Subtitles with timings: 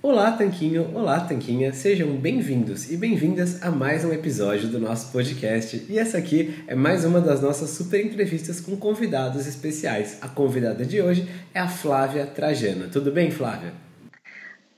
[0.00, 0.92] Olá, Tanquinho!
[0.94, 1.72] Olá, Tanquinha!
[1.72, 5.84] Sejam bem-vindos e bem-vindas a mais um episódio do nosso podcast.
[5.88, 10.16] E essa aqui é mais uma das nossas super entrevistas com convidados especiais.
[10.22, 12.86] A convidada de hoje é a Flávia Trajana.
[12.86, 13.74] Tudo bem, Flávia?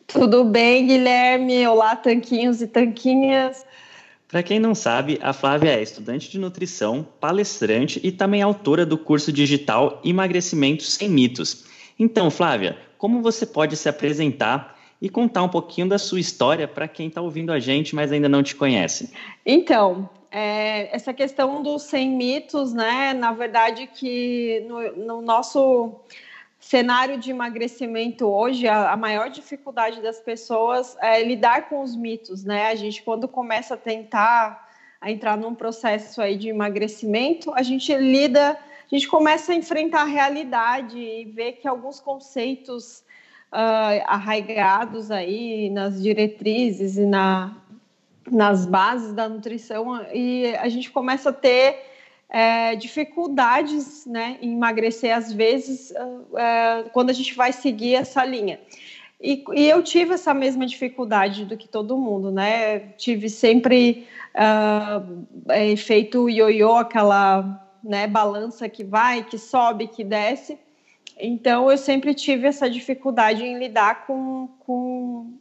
[0.06, 1.66] Tudo bem, Guilherme?
[1.66, 3.66] Olá, Tanquinhos e Tanquinhas!
[4.26, 8.96] Para quem não sabe, a Flávia é estudante de nutrição, palestrante e também autora do
[8.96, 11.66] curso digital Emagrecimento Sem Mitos.
[11.98, 16.86] Então, Flávia, como você pode se apresentar e contar um pouquinho da sua história para
[16.86, 19.12] quem está ouvindo a gente, mas ainda não te conhece.
[19.46, 23.14] Então, é, essa questão dos 100 mitos, né?
[23.14, 25.92] Na verdade, que no, no nosso
[26.60, 32.44] cenário de emagrecimento hoje, a, a, maior dificuldade das pessoas é lidar com os mitos,
[32.44, 32.66] né?
[32.66, 34.68] A gente, quando começa a tentar
[35.00, 40.02] a entrar num processo aí de emagrecimento, a gente lida, a gente começa a enfrentar
[40.02, 43.02] a realidade e ver que alguns conceitos
[43.52, 47.56] uh, arraigados aí nas diretrizes e na,
[48.30, 51.90] nas bases da nutrição e a gente começa a ter
[52.28, 55.92] é, dificuldades né, em emagrecer às vezes
[56.36, 58.60] é, quando a gente vai seguir essa linha.
[59.20, 62.78] E, e, eu tive essa mesma dificuldade do que todo mundo, né?
[62.96, 70.58] Tive sempre uh, é, feito ioiô, aquela né, balança que vai, que sobe, que desce.
[71.20, 75.32] Então, eu sempre tive essa dificuldade em lidar com, com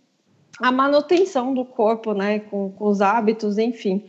[0.60, 2.40] a manutenção do corpo, né?
[2.40, 4.04] Com, com os hábitos, enfim.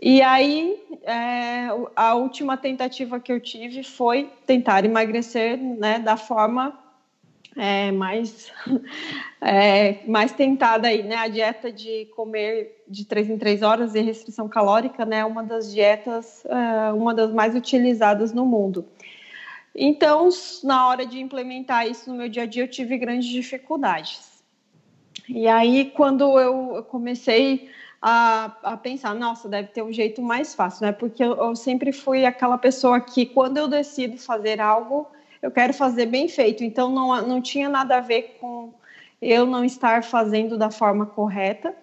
[0.00, 6.78] E aí, é, a última tentativa que eu tive foi tentar emagrecer né, da forma
[7.56, 8.52] é, mais,
[9.40, 11.16] é, mais tentada aí, né?
[11.16, 15.24] A dieta de comer de três em três horas e restrição calórica, né?
[15.24, 18.84] Uma das dietas, é, uma das mais utilizadas no mundo.
[19.78, 20.30] Então,
[20.64, 24.42] na hora de implementar isso no meu dia a dia, eu tive grandes dificuldades.
[25.28, 27.68] E aí, quando eu comecei
[28.00, 30.92] a, a pensar, nossa, deve ter um jeito mais fácil, né?
[30.92, 35.06] Porque eu, eu sempre fui aquela pessoa que, quando eu decido fazer algo,
[35.42, 36.64] eu quero fazer bem feito.
[36.64, 38.72] Então, não, não tinha nada a ver com
[39.20, 41.74] eu não estar fazendo da forma correta.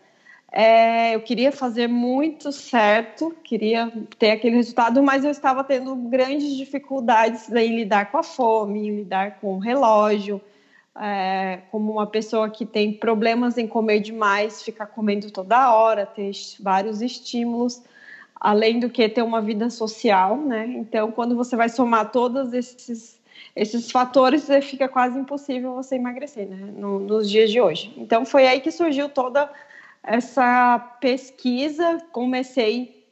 [0.56, 6.56] É, eu queria fazer muito certo, queria ter aquele resultado, mas eu estava tendo grandes
[6.56, 10.40] dificuldades em lidar com a fome, em lidar com o relógio,
[10.96, 16.32] é, como uma pessoa que tem problemas em comer demais, ficar comendo toda hora, ter
[16.60, 17.82] vários estímulos,
[18.36, 20.68] além do que ter uma vida social, né?
[20.68, 23.22] Então, quando você vai somar todos esses
[23.56, 26.74] esses fatores, fica quase impossível você emagrecer, né?
[26.76, 27.94] No, nos dias de hoje.
[27.98, 29.50] Então, foi aí que surgiu toda
[30.04, 33.08] essa pesquisa, comecei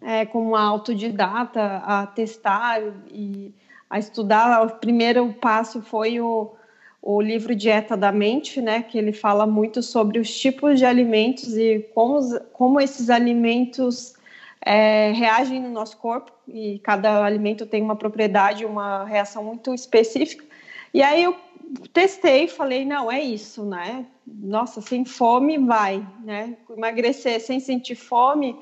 [0.00, 3.54] é, como autodidata a testar e
[3.88, 4.62] a estudar.
[4.66, 6.52] O primeiro passo foi o,
[7.00, 11.56] o livro Dieta da Mente, né, que ele fala muito sobre os tipos de alimentos
[11.56, 12.20] e como,
[12.52, 14.14] como esses alimentos
[14.60, 20.44] é, reagem no nosso corpo e cada alimento tem uma propriedade, uma reação muito específica.
[20.92, 21.36] E aí eu
[21.92, 24.06] testei, falei, não, é isso, né?
[24.26, 26.56] Nossa, sem fome vai, né?
[26.70, 28.58] Emagrecer sem sentir fome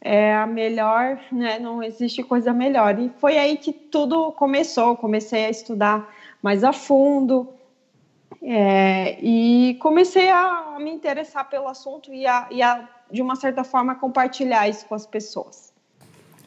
[0.00, 1.58] é a melhor, né?
[1.58, 2.98] Não existe coisa melhor.
[2.98, 4.96] E foi aí que tudo começou.
[4.96, 6.12] Comecei a estudar
[6.42, 7.48] mais a fundo
[8.42, 13.62] é, e comecei a me interessar pelo assunto e a, e a de uma certa
[13.62, 15.71] forma, compartilhar isso com as pessoas.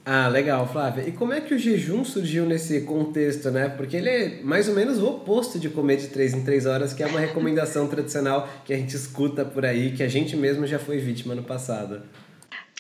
[0.08, 1.10] Ah, legal, Flávia.
[1.10, 3.68] E como é que o jejum surgiu nesse contexto, né?
[3.68, 6.94] Porque ele é mais ou menos o oposto de comer de 3 em 3 horas,
[6.94, 10.68] que é uma recomendação tradicional que a gente escuta por aí, que a gente mesmo
[10.68, 12.04] já foi vítima no passado.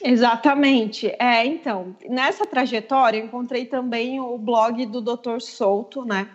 [0.04, 1.07] Exatamente.
[1.18, 5.39] É, então, nessa trajetória encontrei também o blog do Dr.
[5.39, 6.27] Souto, né?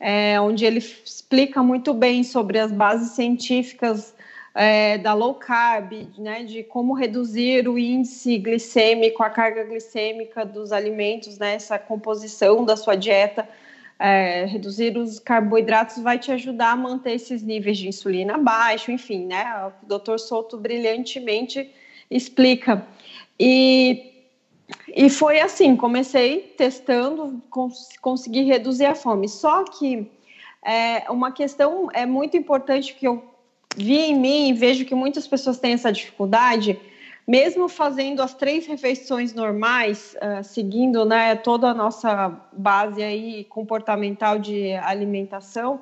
[0.00, 4.13] É, onde ele explica muito bem sobre as bases científicas
[4.54, 10.70] é, da low carb, né, de como reduzir o índice glicêmico, a carga glicêmica dos
[10.70, 13.48] alimentos, né, essa composição da sua dieta,
[13.98, 19.26] é, reduzir os carboidratos vai te ajudar a manter esses níveis de insulina baixo, enfim,
[19.26, 21.70] né, o doutor Souto brilhantemente
[22.10, 22.86] explica.
[23.38, 24.12] E
[24.88, 29.28] e foi assim, comecei testando, cons consegui reduzir a fome.
[29.28, 30.10] Só que
[30.62, 33.33] é, uma questão é muito importante que eu
[33.76, 36.78] vi em mim e vejo que muitas pessoas têm essa dificuldade,
[37.26, 44.38] mesmo fazendo as três refeições normais, uh, seguindo né, toda a nossa base aí comportamental
[44.38, 45.80] de alimentação,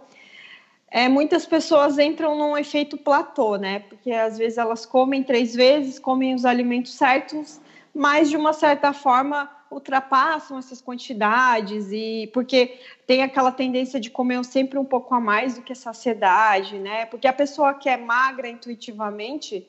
[0.94, 3.78] é, muitas pessoas entram num efeito platô, né?
[3.78, 7.58] Porque às vezes elas comem três vezes, comem os alimentos certos,
[7.94, 14.44] mas de uma certa forma ultrapassam essas quantidades e porque tem aquela tendência de comer
[14.44, 17.06] sempre um pouco a mais do que a saciedade, né?
[17.06, 19.66] Porque a pessoa que é magra intuitivamente,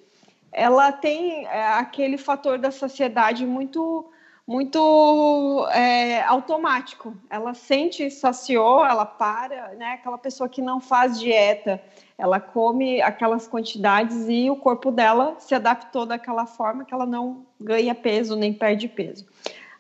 [0.52, 4.10] ela tem é, aquele fator da saciedade muito
[4.46, 7.16] muito é, automático.
[7.30, 9.94] Ela sente saciou, ela para, né?
[9.94, 11.82] Aquela pessoa que não faz dieta,
[12.18, 17.46] ela come aquelas quantidades e o corpo dela se adaptou daquela forma que ela não
[17.60, 19.26] ganha peso nem perde peso.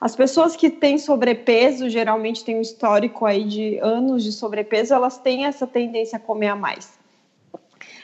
[0.04, 5.18] As pessoas que têm sobrepeso, geralmente têm um histórico aí de anos de sobrepeso, elas
[5.18, 7.00] têm essa tendência a comer a mais.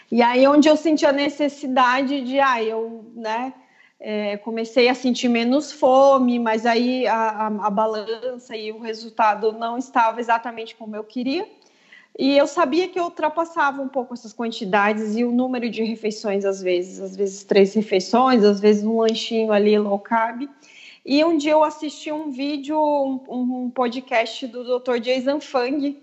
[0.09, 3.53] E aí onde eu senti a necessidade de, ah, eu, né,
[3.99, 9.51] é, comecei a sentir menos fome, mas aí a, a, a, balança e o resultado
[9.51, 11.45] não estava exatamente como eu queria.
[12.17, 16.45] E eu sabia que eu ultrapassava um pouco essas quantidades e o número de refeições,
[16.45, 20.47] às vezes, às vezes três refeições, às vezes um lanchinho ali low carb.
[21.05, 24.99] E um dia eu assisti um vídeo, um, um podcast do Dr.
[24.99, 25.97] Jason Fung,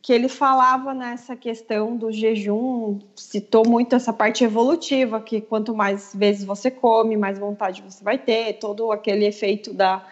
[0.00, 6.14] que ele falava nessa questão do jejum, citou muito essa parte evolutiva, que quanto mais
[6.14, 10.06] vezes você come, mais vontade você vai ter, todo aquele efeito da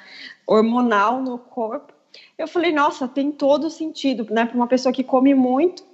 [0.46, 1.92] hormonal no corpo.
[2.36, 4.44] Eu falei, nossa, tem todo sentido, né?
[4.44, 5.84] Para uma pessoa que come muito,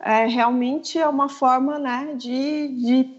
[0.00, 3.10] é, realmente é uma forma, né, de, de,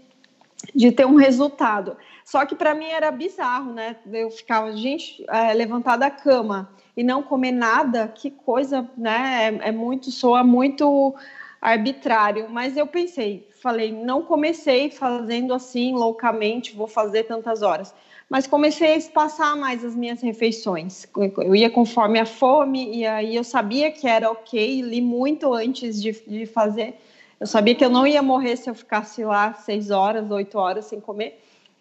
[0.74, 1.96] de ter um resultado.
[2.30, 3.96] Só que para mim era bizarro, né?
[4.12, 9.58] Eu ficava, gente, é, levantar da cama e não comer nada, que coisa, né?
[9.64, 11.12] É, é muito, soa muito
[11.60, 12.46] arbitrário.
[12.48, 17.92] Mas eu pensei, falei, não comecei fazendo assim loucamente, vou fazer tantas horas.
[18.28, 21.08] Mas comecei a espaçar mais as minhas refeições.
[21.38, 26.00] Eu ia conforme a fome, e aí eu sabia que era ok, li muito antes
[26.00, 26.94] de, de fazer.
[27.40, 30.84] Eu sabia que eu não ia morrer se eu ficasse lá seis horas, oito horas
[30.84, 31.36] sem comer.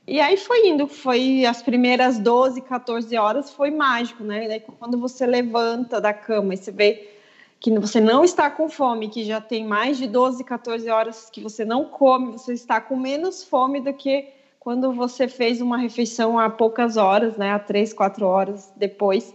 [0.10, 4.48] E aí foi indo, foi as primeiras 12, 14 horas foi mágico, né?
[4.48, 7.12] Daí quando você levanta da cama e você vê
[7.60, 11.40] que você não está com fome, que já tem mais de 12, 14 horas que
[11.40, 16.40] você não come, você está com menos fome do que quando você fez uma refeição
[16.40, 17.52] há poucas horas, né?
[17.52, 19.32] Há três, quatro horas depois.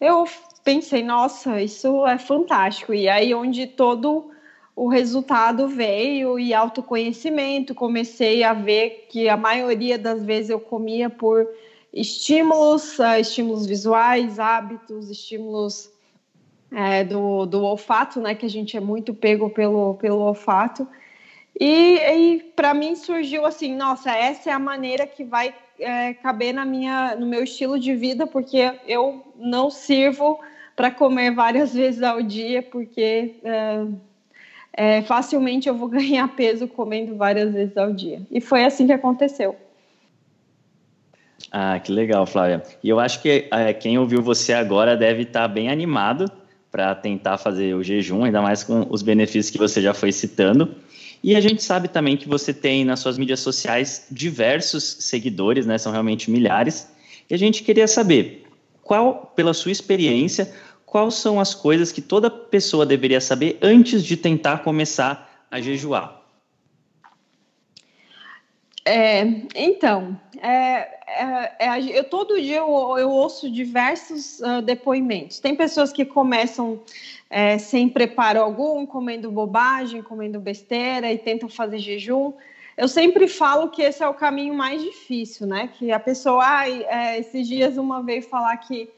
[0.00, 0.24] Eu
[0.64, 2.92] pensei, nossa, isso é fantástico.
[2.92, 4.32] E aí onde todo
[4.78, 7.74] o resultado veio e autoconhecimento.
[7.74, 11.48] Comecei a ver que a maioria das vezes eu comia por
[11.92, 15.90] estímulos, uh, estímulos visuais, hábitos, estímulos
[16.70, 18.36] é, do, do olfato, né?
[18.36, 20.86] Que a gente é muito pego pelo, pelo olfato.
[21.58, 26.54] E, e para mim surgiu assim, nossa, essa é a maneira que vai é, caber
[26.54, 30.38] na minha, no meu estilo de vida, porque eu não sirvo
[30.76, 33.84] para comer várias vezes ao dia, porque é,
[34.78, 38.22] é, facilmente eu vou ganhar peso comendo várias vezes ao dia.
[38.30, 39.56] E foi assim que aconteceu.
[41.50, 42.62] Ah, que legal, Flávia.
[42.82, 46.30] E eu acho que é, quem ouviu você agora deve estar tá bem animado
[46.70, 50.72] para tentar fazer o jejum, ainda mais com os benefícios que você já foi citando.
[51.24, 55.76] E a gente sabe também que você tem nas suas mídias sociais diversos seguidores, né?
[55.76, 56.88] São realmente milhares.
[57.28, 58.44] E a gente queria saber
[58.82, 60.52] qual, pela sua experiência,
[60.90, 66.18] quais são as coisas que toda pessoa deveria saber antes de tentar começar a jejuar.
[68.84, 69.20] É,
[69.54, 70.48] então, é,
[71.06, 75.38] é, é, eu todo dia eu, eu ouço diversos uh, depoimentos.
[75.40, 76.80] Tem pessoas que começam
[77.28, 82.32] é, sem preparo algum, comendo bobagem, comendo besteira e tentam fazer jejum.
[82.78, 85.68] Eu sempre falo que esse é o caminho mais difícil, né?
[85.78, 88.88] Que a pessoa, ah, esses dias uma veio falar que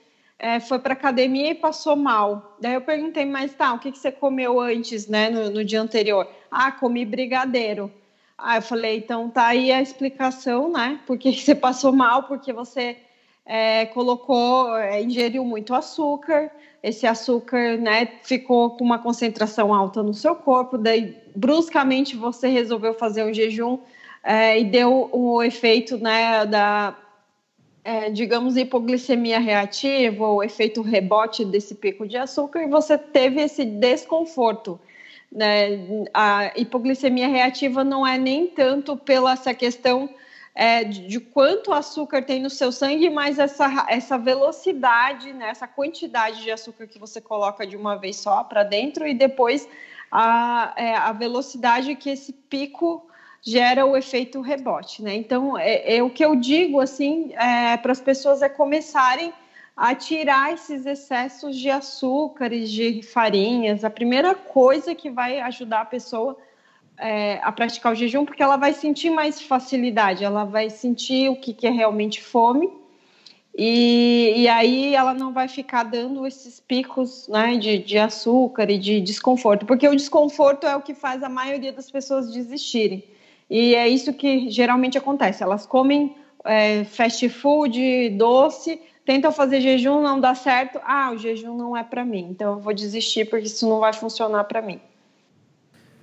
[0.40, 2.56] é, foi para academia e passou mal.
[2.58, 5.82] Daí eu perguntei, mas tá, o que, que você comeu antes, né, no, no dia
[5.82, 6.26] anterior?
[6.50, 7.92] Ah, comi brigadeiro.
[8.38, 10.98] Ah, eu falei, então tá aí a explicação, né?
[11.06, 12.96] Porque você passou mal, porque você
[13.44, 16.50] é, colocou, é, ingeriu muito açúcar,
[16.82, 22.94] esse açúcar, né, ficou com uma concentração alta no seu corpo, daí bruscamente você resolveu
[22.94, 23.78] fazer um jejum
[24.24, 26.96] é, e deu o efeito, né, da,
[27.82, 33.64] é, digamos, hipoglicemia reativa, o efeito rebote desse pico de açúcar, e você teve esse
[33.64, 34.78] desconforto.
[35.32, 36.06] Né?
[36.12, 40.10] A hipoglicemia reativa não é nem tanto pela essa questão
[40.54, 45.66] é, de, de, quanto açúcar tem no seu sangue, mas essa, essa velocidade, né, essa
[45.66, 49.68] quantidade de açúcar que você coloca de uma vez só para dentro e depois
[50.10, 53.09] a, é, a velocidade que esse pico
[53.42, 55.14] gera o efeito rebote, né?
[55.14, 59.32] Então, é, é o que eu digo assim é, para as pessoas é começarem
[59.76, 63.82] a tirar esses excessos de açúcares, de farinhas.
[63.82, 66.36] A primeira coisa que vai ajudar a pessoa
[66.98, 71.36] é, a praticar o jejum, porque ela vai sentir mais facilidade, ela vai sentir o
[71.36, 72.70] que, que é realmente fome.
[73.56, 78.78] E, e, aí ela não vai ficar dando esses picos né, de, de açúcar e
[78.78, 83.02] de desconforto, porque o desconforto é o que faz a maioria das pessoas desistirem.
[83.50, 85.42] E é isso que geralmente acontece.
[85.42, 86.14] Elas comem
[86.44, 90.78] é, fast food, doce, tentam fazer jejum, não dá certo.
[90.84, 93.92] Ah, o jejum não é para mim, então eu vou desistir porque isso não vai
[93.92, 94.80] funcionar para mim.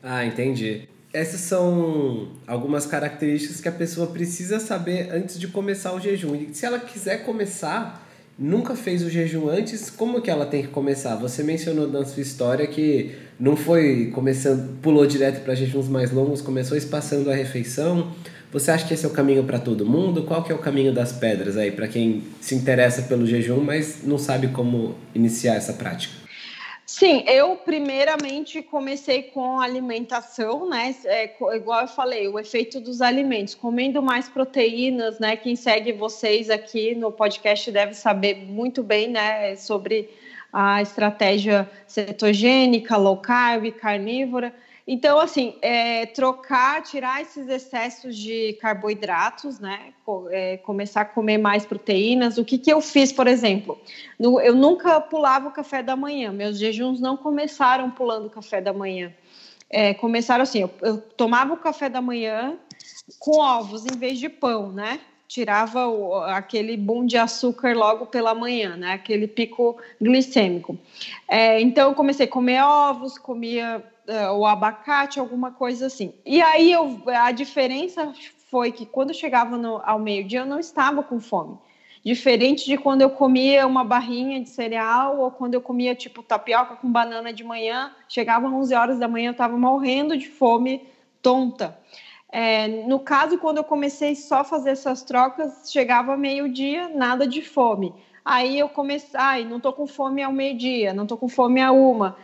[0.03, 0.89] Ah, entendi.
[1.13, 6.35] Essas são algumas características que a pessoa precisa saber antes de começar o jejum.
[6.35, 8.05] E se ela quiser começar,
[8.37, 11.15] nunca fez o jejum antes, como que ela tem que começar?
[11.15, 16.41] Você mencionou na sua história que não foi começando, pulou direto para jejuns mais longos,
[16.41, 18.11] começou espaçando a refeição.
[18.51, 20.23] Você acha que esse é o caminho para todo mundo?
[20.23, 24.03] Qual que é o caminho das pedras aí para quem se interessa pelo jejum, mas
[24.03, 26.27] não sabe como iniciar essa prática?
[26.85, 30.95] Sim, eu primeiramente comecei com alimentação, né?
[31.03, 35.35] É, igual eu falei, o efeito dos alimentos, comendo mais proteínas, né?
[35.35, 39.57] Quem segue vocês aqui no podcast deve saber muito bem, né?
[39.57, 40.09] Sobre
[40.51, 44.53] a estratégia cetogênica, low carb, carnívora.
[44.87, 49.93] Então, assim, é, trocar, tirar esses excessos de carboidratos, né?
[50.31, 52.37] É, começar a comer mais proteínas.
[52.37, 53.77] O que, que eu fiz, por exemplo?
[54.17, 56.31] No, eu nunca pulava o café da manhã.
[56.31, 59.13] Meus jejuns não começaram pulando o café da manhã.
[59.69, 62.57] É, começaram assim: eu, eu tomava o café da manhã
[63.19, 65.01] com ovos em vez de pão, né?
[65.27, 68.93] Tirava o, aquele boom de açúcar logo pela manhã, né?
[68.93, 70.77] Aquele pico glicêmico.
[71.27, 76.13] É, então eu comecei a comer ovos, comia uh, o abacate, alguma coisa assim.
[76.25, 78.13] E aí eu, a diferença
[78.49, 81.57] foi que quando chegava no, ao meio-dia eu não estava com fome.
[82.05, 86.77] Diferente de quando eu comia uma barrinha de cereal ou quando eu comia tipo tapioca
[86.77, 90.87] com banana de manhã, chegava às 11 horas da manhã eu estava morrendo de fome
[91.21, 91.77] tonta.
[92.31, 97.41] É, no caso, quando eu comecei só a fazer essas trocas, chegava meio-dia, nada de
[97.41, 97.93] fome.
[98.23, 101.71] Aí eu comecei, ai, não tô com fome ao meio-dia, não tô com fome a
[101.71, 102.17] uma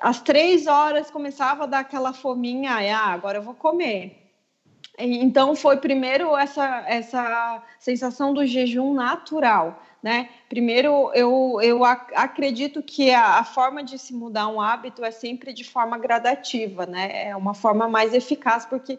[0.00, 4.22] às três horas começava a dar aquela fominha, ah, agora eu vou comer.
[4.98, 10.30] Então foi primeiro essa, essa sensação do jejum natural, né?
[10.48, 15.52] Primeiro eu, eu acredito que a, a, forma de se mudar um hábito é sempre
[15.52, 17.28] de forma gradativa, né?
[17.28, 18.98] É uma forma mais eficaz porque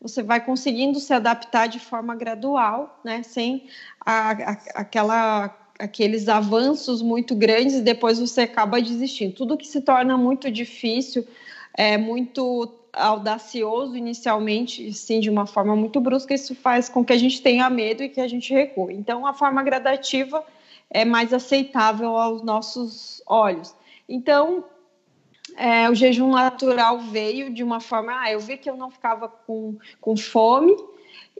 [0.00, 3.22] você vai conseguindo se adaptar de forma gradual, né?
[3.22, 3.68] Sem
[4.04, 9.34] a, a, aquela aqueles avanços muito grandes e depois você acaba desistindo.
[9.34, 11.24] Tudo que se torna muito difícil,
[11.72, 17.16] é muito audacioso inicialmente, sim, de uma forma muito brusca, isso faz com que a
[17.16, 18.92] gente tenha medo e que a gente recue.
[18.92, 20.44] Então, a forma gradativa
[20.90, 23.72] é mais aceitável aos nossos olhos.
[24.08, 24.64] Então,
[25.58, 29.28] é, o jejum natural veio de uma forma, ah, eu vi que eu não ficava
[29.28, 30.76] com, com fome,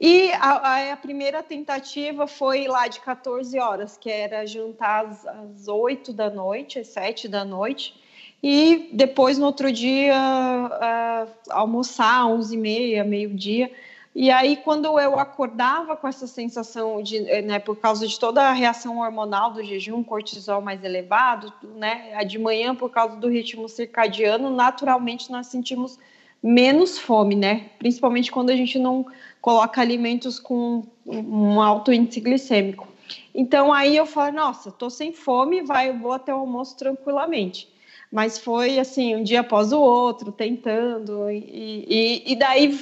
[0.00, 5.68] E a, a, primeira tentativa foi lá de 14 horas, que era jantar às, às
[5.68, 7.94] 8 da noite, às 7 da noite,
[8.42, 13.70] e depois no outro dia uh, almoçar, 11 e meia, meio-dia.
[14.14, 18.52] E aí, quando eu acordava com essa sensação de, né, por causa de toda a
[18.52, 24.50] reação hormonal do jejum, cortisol mais elevado, né, de manhã, por causa do ritmo circadiano,
[24.50, 25.98] naturalmente nós sentimos
[26.42, 27.70] menos fome, né?
[27.78, 29.06] Principalmente quando a gente não
[29.40, 32.86] coloca alimentos com um alto índice glicêmico.
[33.34, 37.68] Então aí eu falo, nossa, tô sem fome, vai, eu vou até o almoço tranquilamente.
[38.10, 41.84] Mas foi assim, um dia após o outro, tentando, e,
[42.26, 42.78] e, e daí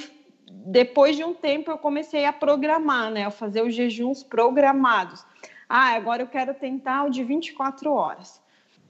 [0.71, 3.25] depois de um tempo eu comecei a programar, né?
[3.25, 5.25] A fazer os jejuns programados.
[5.67, 8.41] Ah, agora eu quero tentar o de 24 horas.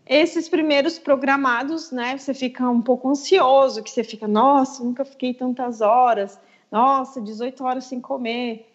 [0.06, 2.18] Esses primeiros programados, né?
[2.18, 6.40] Você fica um pouco ansioso, que você fica, nossa, nunca fiquei tantas horas
[6.72, 8.67] nossa, 18 horas sem comer.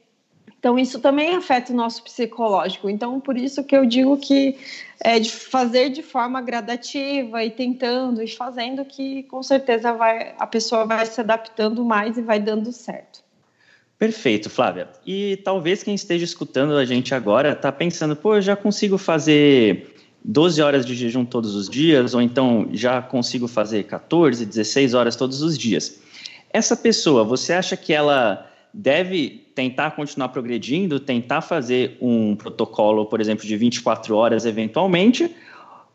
[0.62, 2.88] Então, isso também afeta o nosso psicológico.
[2.88, 4.56] Então, por isso que eu digo que
[5.00, 10.46] é de fazer de forma gradativa e tentando e fazendo que com certeza vai, a
[10.46, 13.24] pessoa vai se adaptando mais e vai dando certo.
[13.98, 14.88] Perfeito, Flávia.
[15.04, 19.92] E talvez quem esteja escutando a gente agora está pensando, pô, eu já consigo fazer
[20.24, 25.16] 12 horas de jejum todos os dias, ou então já consigo fazer 14, 16 horas
[25.16, 26.00] todos os dias.
[26.52, 33.20] Essa pessoa, você acha que ela deve tentar continuar progredindo, tentar fazer um protocolo, por
[33.20, 35.30] exemplo, de 24 horas eventualmente,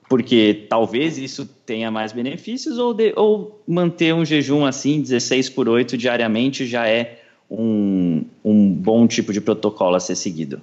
[0.08, 5.68] porque talvez isso tenha mais benefícios, ou, de, ou manter um jejum assim, 16 por
[5.68, 10.62] 8 diariamente, já é um, um bom tipo de protocolo a ser seguido?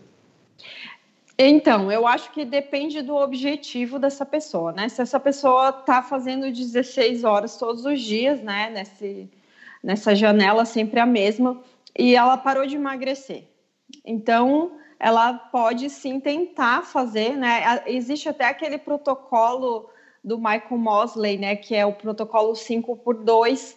[1.37, 4.89] Então, eu acho que depende do objetivo dessa pessoa, né?
[4.89, 9.29] Se essa pessoa está fazendo 16 horas todos os dias, né, nesse
[9.85, 11.61] nessa janela sempre a mesma,
[11.99, 13.45] e ela parou de emagrecer.
[14.05, 17.83] Então, ela pode sim tentar fazer, né?
[17.87, 19.89] Existe até aquele protocolo
[20.25, 23.77] do Michael Mosley, né, que é o protocolo 5 por 2,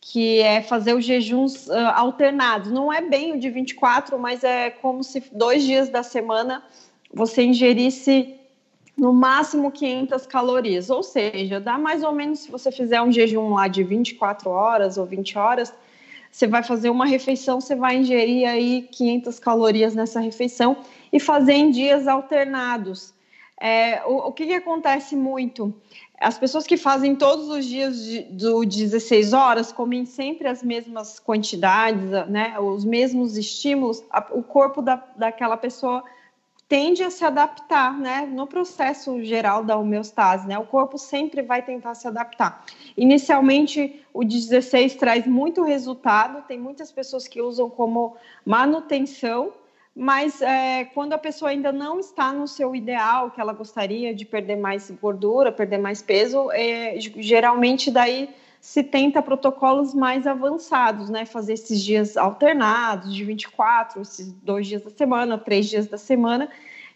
[0.00, 2.70] que é fazer os jejuns uh, alternados.
[2.70, 6.62] Não é bem o de 24, mas é como se dois dias da semana
[7.12, 8.34] você ingerisse
[8.98, 13.54] no máximo 500 calorias, ou seja, dá mais ou menos se você fizer um jejum
[13.54, 15.72] lá de 24 horas ou 20 horas,
[16.34, 20.78] você vai fazer uma refeição, você vai ingerir aí 500 calorias nessa refeição
[21.12, 23.14] e fazer em dias alternados.
[23.60, 25.72] É, o, o que, que, acontece muito?
[26.20, 31.20] As pessoas que fazem todos os dias de, do 16 horas comem sempre as mesmas
[31.20, 36.02] quantidades, né, os mesmos estímulos, a, o corpo da, daquela pessoa
[36.68, 41.62] tende a se adaptar, né, no processo geral da homeostase, né, o corpo sempre vai
[41.62, 42.64] tentar se adaptar.
[42.96, 49.52] Inicialmente, o 16 traz muito resultado, tem muitas pessoas que usam como manutenção,
[49.94, 54.24] mas é, quando a pessoa ainda não está no seu ideal, que ela gostaria de
[54.24, 58.28] perder mais gordura, perder mais peso, é, geralmente daí
[58.64, 61.26] se tenta protocolos mais avançados, né?
[61.26, 66.48] Fazer esses dias alternados, de 24, esses dois dias da semana, três dias da semana.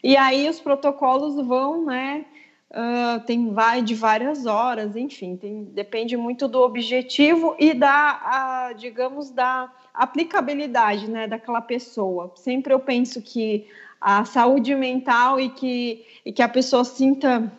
[0.03, 2.25] E aí os protocolos vão, né?
[2.71, 8.73] Uh, tem vai de várias horas, enfim, tem, depende muito do objetivo e da, a,
[8.73, 12.33] digamos, da aplicabilidade, né, daquela pessoa.
[12.35, 13.67] Sempre eu penso que
[14.01, 17.53] a saúde mental e que, e que a pessoa sinta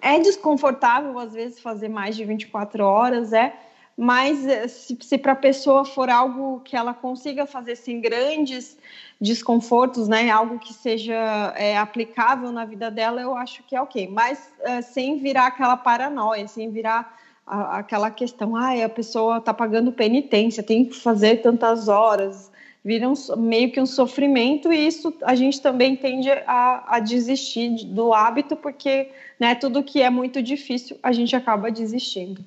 [0.00, 3.54] é desconfortável, às vezes, fazer mais de 24 horas, é,
[3.96, 8.76] mas eh, se, se para a pessoa for algo que ela consiga fazer sem grandes
[9.20, 11.14] desconfortos, né, algo que seja
[11.56, 15.76] é, aplicável na vida dela, eu acho que é ok, mas é, sem virar aquela
[15.76, 21.42] paranoia, sem virar a, aquela questão, ah, a pessoa está pagando penitência, tem que fazer
[21.42, 22.50] tantas horas,
[22.84, 27.86] vira um, meio que um sofrimento e isso a gente também tende a, a desistir
[27.86, 29.08] do hábito porque
[29.40, 32.44] né, tudo que é muito difícil a gente acaba desistindo.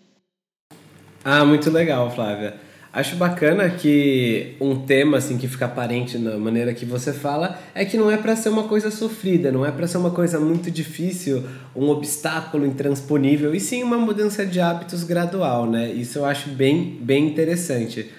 [1.25, 2.67] Ah, muito legal, Flávia.
[2.93, 7.83] Acho bacana que um tema assim que fica aparente na maneira que você fala é
[7.85, 10.71] que não é para ser uma coisa sofrida, não é para ser uma coisa muito
[10.71, 11.43] difícil,
[11.75, 15.91] um obstáculo intransponível, e sim uma mudança de hábitos gradual, né?
[15.91, 18.09] Isso eu acho bem, bem interessante.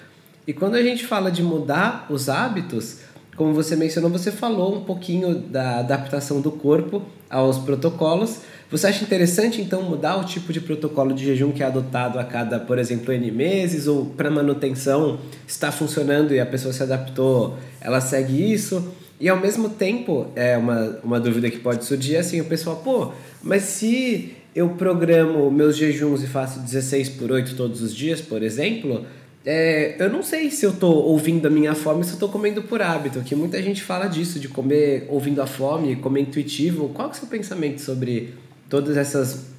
[0.49, 3.01] E quando a gente fala de mudar os hábitos,
[3.35, 8.37] como você mencionou, você falou um pouquinho da adaptação do corpo aos protocolos.
[8.71, 12.23] Você acha interessante então mudar o tipo de protocolo de jejum que é adotado a
[12.23, 17.55] cada, por exemplo, N meses ou para manutenção está funcionando e a pessoa se adaptou,
[17.79, 18.91] ela segue isso?
[19.19, 23.11] E ao mesmo tempo, é uma, uma dúvida que pode surgir assim, o pessoal, pô,
[23.43, 28.41] mas se eu programo meus jejuns e faço 16 por 8 todos os dias, por
[28.41, 29.05] exemplo,
[29.45, 32.63] é, eu não sei se eu tô ouvindo a minha fome, se eu tô comendo
[32.63, 36.89] por hábito, que muita gente fala disso, de comer ouvindo a fome, comer intuitivo.
[36.89, 38.33] Qual é o seu pensamento sobre
[38.69, 39.49] todas essas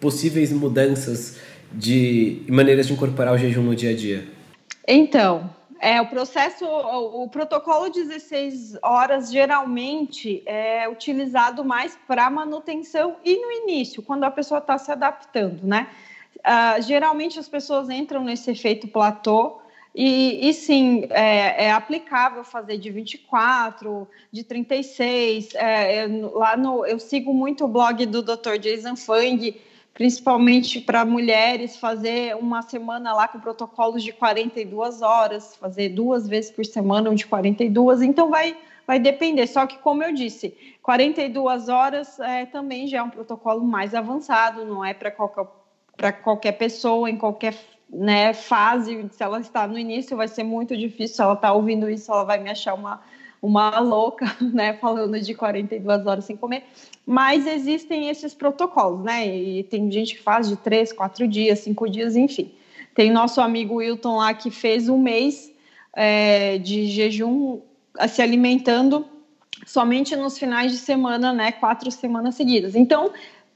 [0.00, 1.38] possíveis mudanças
[1.72, 4.26] de maneiras de incorporar o jejum no dia a dia?
[4.86, 5.48] Então,
[5.80, 13.36] é, o processo, o, o, protocolo 16 horas geralmente é utilizado mais para manutenção e
[13.36, 15.88] no início, quando a pessoa está se adaptando, né?
[16.44, 19.62] Uh, geralmente as pessoas entram nesse efeito platô
[19.94, 25.54] e, e sim, é, é, aplicável fazer de 24, de 36.
[25.54, 28.56] É, é, lá no, eu sigo muito o blog do Dr.
[28.58, 29.54] Jason Fung,
[29.92, 36.50] principalmente para mulheres, fazer uma semana lá com protocolos de 42 horas, fazer duas vezes
[36.50, 38.00] por semana, um de 42.
[38.00, 39.46] Então, vai, vai depender.
[39.46, 44.64] Só que, como eu disse, 42 horas é, também já é um protocolo mais avançado,
[44.64, 45.46] não é para qualquer,
[46.10, 47.54] qualquer pessoa, em qualquer
[47.88, 49.06] né, fase.
[49.12, 51.16] Se ela está no início, vai ser muito difícil.
[51.16, 53.02] Se ela está ouvindo isso, ela vai me achar uma,
[53.40, 56.64] uma louca, né, falando de 42 horas sem comer.
[57.04, 59.26] Mas existem esses protocolos, né?
[59.26, 62.50] E tem gente que faz de três, quatro dias, cinco dias, enfim.
[62.94, 65.52] Tem nosso amigo Wilton lá que fez um mês
[65.94, 67.60] é, de jejum
[68.08, 69.06] se alimentando
[69.66, 71.52] somente nos finais de semana, né?
[71.52, 72.74] Quatro semanas seguidas.
[72.74, 73.12] Então,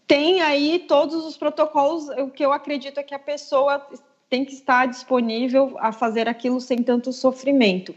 [0.07, 2.09] tem aí todos os protocolos.
[2.09, 3.87] O que eu acredito é que a pessoa
[4.29, 7.95] tem que estar disponível a fazer aquilo sem tanto sofrimento.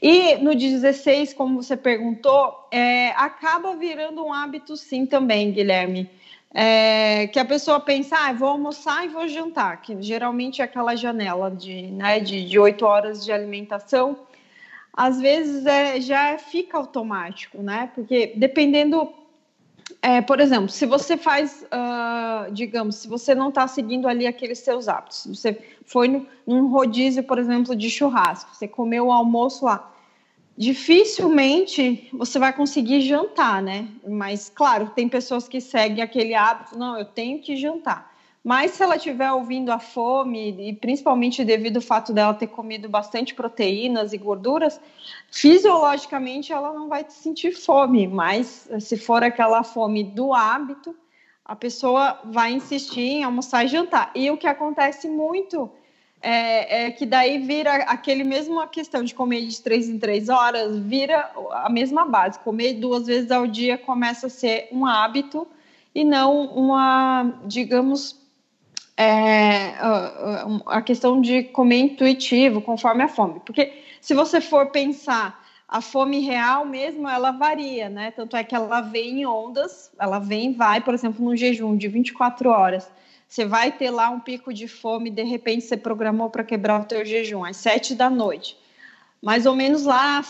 [0.00, 6.10] E no 16, como você perguntou, é, acaba virando um hábito sim também, Guilherme.
[6.54, 10.94] É, que a pessoa pensa, ah, vou almoçar e vou jantar, que geralmente é aquela
[10.94, 14.18] janela de, né, de, de 8 horas de alimentação,
[14.92, 17.90] às vezes é, já fica automático, né?
[17.94, 19.10] Porque dependendo,
[20.04, 24.58] é, por exemplo, se você faz, uh, digamos, se você não está seguindo ali aqueles
[24.58, 29.64] seus hábitos, você foi no, num rodízio, por exemplo, de churrasco, você comeu o almoço
[29.64, 29.92] lá,
[30.58, 33.86] dificilmente você vai conseguir jantar, né?
[34.04, 38.11] Mas, claro, tem pessoas que seguem aquele hábito, não, eu tenho que jantar.
[38.44, 42.88] Mas se ela estiver ouvindo a fome, e principalmente devido ao fato dela ter comido
[42.88, 44.80] bastante proteínas e gorduras,
[45.30, 50.94] fisiologicamente ela não vai sentir fome, mas se for aquela fome do hábito,
[51.44, 54.10] a pessoa vai insistir em almoçar e jantar.
[54.14, 55.70] E o que acontece muito
[56.20, 60.78] é, é, que daí vira aquele mesmo questão de comer de três em três horas,
[60.78, 62.38] vira a mesma base.
[62.40, 65.46] Comer duas vezes ao dia começa a ser um hábito
[65.94, 68.21] e não uma, digamos,
[68.96, 69.74] é,
[70.66, 73.40] a questão de comer intuitivo, conforme a fome.
[73.40, 78.10] Porque se você for pensar, a fome real mesmo, ela varia, né?
[78.10, 81.76] Tanto é que ela vem em ondas, ela vem e vai, por exemplo, num jejum
[81.76, 82.90] de 24 horas
[83.32, 86.84] você vai ter lá um pico de fome, de repente você programou para quebrar o
[86.84, 88.58] teu jejum às sete da noite.
[89.22, 90.22] Mais ou menos lá,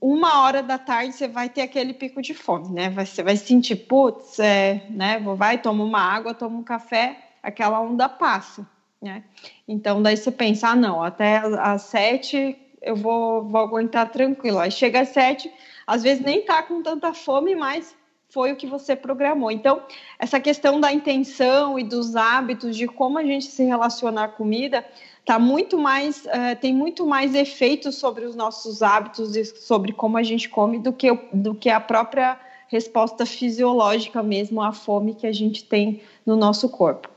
[0.00, 2.90] uma hora da tarde, você vai ter aquele pico de fome, né?
[2.90, 5.20] Você vai sentir, putz, é, né?
[5.36, 8.66] Vai, toma uma água, toma um café, aquela onda passa,
[9.00, 9.24] né?
[9.66, 14.58] Então, daí você pensa, ah, não, até às sete eu vou, vou aguentar tranquilo.
[14.58, 15.50] Aí chega às sete,
[15.86, 17.96] às vezes nem tá com tanta fome, mas
[18.28, 19.50] foi o que você programou.
[19.50, 19.82] Então,
[20.18, 24.84] essa questão da intenção e dos hábitos, de como a gente se relaciona à comida,
[25.24, 30.16] tá muito mais, uh, tem muito mais efeito sobre os nossos hábitos e sobre como
[30.16, 35.26] a gente come do que, do que a própria resposta fisiológica mesmo à fome que
[35.26, 37.11] a gente tem no nosso corpo.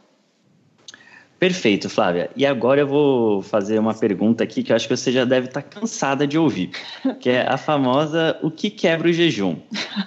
[1.38, 2.30] Perfeito, Flávia.
[2.36, 5.48] E agora eu vou fazer uma pergunta aqui que eu acho que você já deve
[5.48, 6.70] estar cansada de ouvir,
[7.20, 9.58] que é a famosa o que quebra o jejum.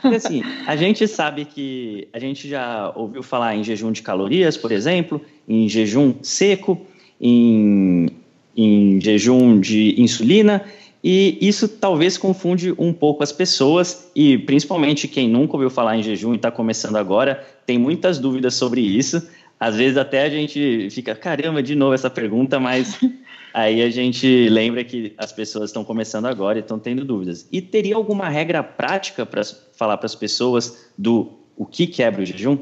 [0.00, 4.56] Porque, assim, a gente sabe que a gente já ouviu falar em jejum de calorias,
[4.56, 6.80] por exemplo, em jejum seco,
[7.20, 8.08] em,
[8.56, 10.64] em jejum de insulina,
[11.04, 16.02] e isso talvez confunde um pouco as pessoas, e principalmente quem nunca ouviu falar em
[16.02, 19.22] jejum e está começando agora, tem muitas dúvidas sobre isso
[19.58, 22.98] às vezes até a gente fica, caramba, de novo essa pergunta, mas
[23.52, 27.48] aí a gente lembra que as pessoas estão começando agora e estão tendo dúvidas.
[27.50, 29.42] E teria alguma regra prática para
[29.76, 32.58] falar para as pessoas do o que quebra o jejum?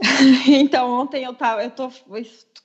[0.46, 1.90] Então, ontem eu tava, eu tô,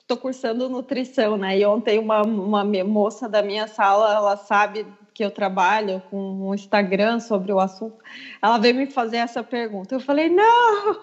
[0.06, 1.58] tô cursando nutrição, né?
[1.58, 6.54] E ontem uma, uma moça da minha sala, ela sabe que eu trabalho com um
[6.54, 7.96] Instagram sobre o assunto,
[8.40, 9.94] ela veio me fazer essa pergunta.
[9.94, 10.98] Eu falei, não,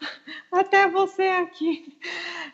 [0.52, 1.96] até você aqui.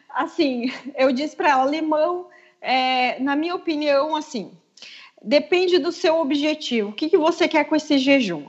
[0.09, 2.29] Assim, eu disse para ela, limão,
[2.61, 4.51] é, na minha opinião, assim,
[5.23, 6.91] depende do seu objetivo.
[6.91, 8.45] O que, que você quer com esse jejum?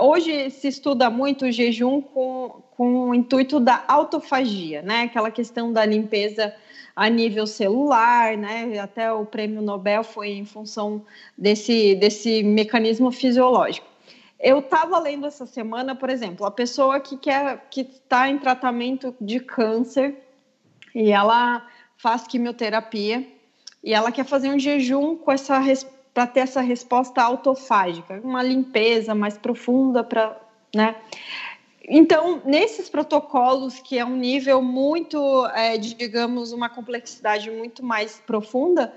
[0.00, 5.02] Hoje se estuda muito o jejum com, com o intuito da autofagia, né?
[5.02, 6.54] Aquela questão da limpeza
[6.94, 8.78] a nível celular, né?
[8.78, 11.04] Até o prêmio Nobel foi em função
[11.36, 13.89] desse, desse mecanismo fisiológico.
[14.40, 19.14] Eu estava lendo essa semana, por exemplo, a pessoa que quer que está em tratamento
[19.20, 20.16] de câncer
[20.94, 21.66] e ela
[21.98, 23.26] faz quimioterapia
[23.84, 25.60] e ela quer fazer um jejum com essa
[26.12, 30.36] para ter essa resposta autofágica, uma limpeza mais profunda para,
[30.74, 30.96] né?
[31.88, 38.92] Então, nesses protocolos, que é um nível muito, é, digamos, uma complexidade muito mais profunda,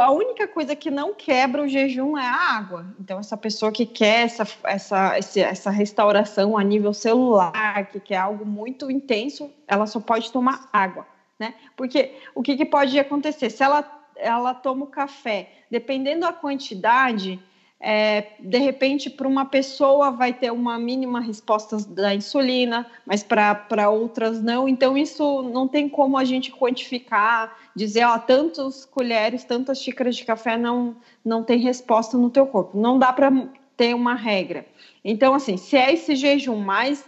[0.00, 2.86] a única coisa que não quebra o jejum é a água.
[2.98, 8.44] Então, essa pessoa que quer essa, essa, essa restauração a nível celular, que quer algo
[8.44, 11.06] muito intenso, ela só pode tomar água,
[11.38, 11.54] né?
[11.76, 13.50] Porque o que, que pode acontecer?
[13.50, 13.84] Se ela,
[14.16, 17.40] ela toma o café, dependendo da quantidade,
[17.80, 23.88] é, de repente, para uma pessoa vai ter uma mínima resposta da insulina, mas para
[23.88, 24.68] outras não.
[24.68, 30.24] Então, isso não tem como a gente quantificar, dizer, ó, tantas colheres, tantas xícaras de
[30.24, 32.76] café não, não tem resposta no teu corpo.
[32.76, 33.30] Não dá para
[33.76, 34.66] ter uma regra.
[35.04, 37.04] Então, assim, se é esse jejum mais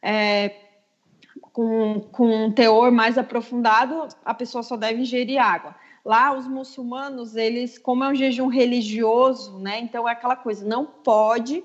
[0.00, 0.54] é,
[1.52, 5.74] com, com um teor mais aprofundado, a pessoa só deve ingerir água.
[6.04, 9.80] Lá, os muçulmanos, eles, como é um jejum religioso, né?
[9.80, 11.64] Então é aquela coisa, não pode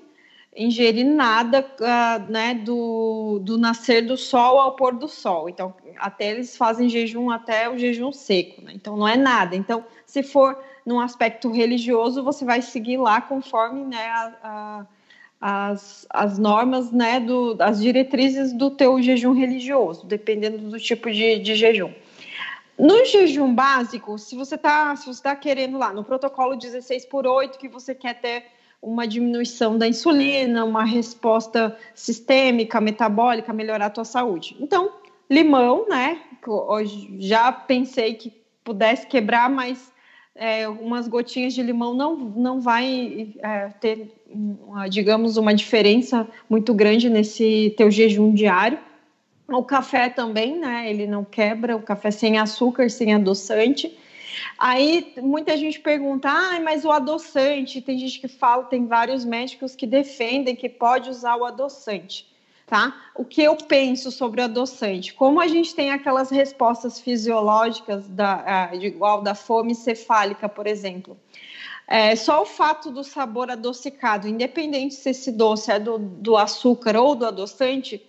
[0.56, 5.48] ingerir nada uh, né, do, do nascer do sol ao pôr do sol.
[5.48, 8.72] Então, até eles fazem jejum até o jejum seco, né?
[8.74, 9.54] Então não é nada.
[9.54, 16.06] Então, se for num aspecto religioso, você vai seguir lá conforme né, a, a, as,
[16.10, 21.54] as normas, né, do, as diretrizes do teu jejum religioso, dependendo do tipo de, de
[21.54, 21.92] jejum.
[22.80, 27.68] No jejum básico, se você está tá querendo lá no protocolo 16 por 8 que
[27.68, 28.44] você quer ter
[28.80, 34.56] uma diminuição da insulina, uma resposta sistêmica, metabólica, melhorar a tua saúde.
[34.58, 34.92] Então,
[35.28, 36.22] limão, né?
[37.18, 38.32] Já pensei que
[38.64, 39.92] pudesse quebrar, mas
[40.34, 46.72] é, umas gotinhas de limão não, não vai é, ter, uma, digamos, uma diferença muito
[46.72, 48.78] grande nesse teu jejum diário.
[49.50, 50.88] O café também, né?
[50.88, 53.98] Ele não quebra, o café sem açúcar, sem adoçante.
[54.56, 59.74] Aí muita gente pergunta, ah, mas o adoçante, tem gente que fala, tem vários médicos
[59.74, 62.26] que defendem que pode usar o adoçante,
[62.66, 62.94] tá?
[63.14, 65.12] O que eu penso sobre o adoçante?
[65.14, 71.16] Como a gente tem aquelas respostas fisiológicas da, igual da fome cefálica, por exemplo.
[71.88, 76.96] É, só o fato do sabor adocicado, independente se esse doce é do, do açúcar
[76.96, 78.00] ou do adoçante,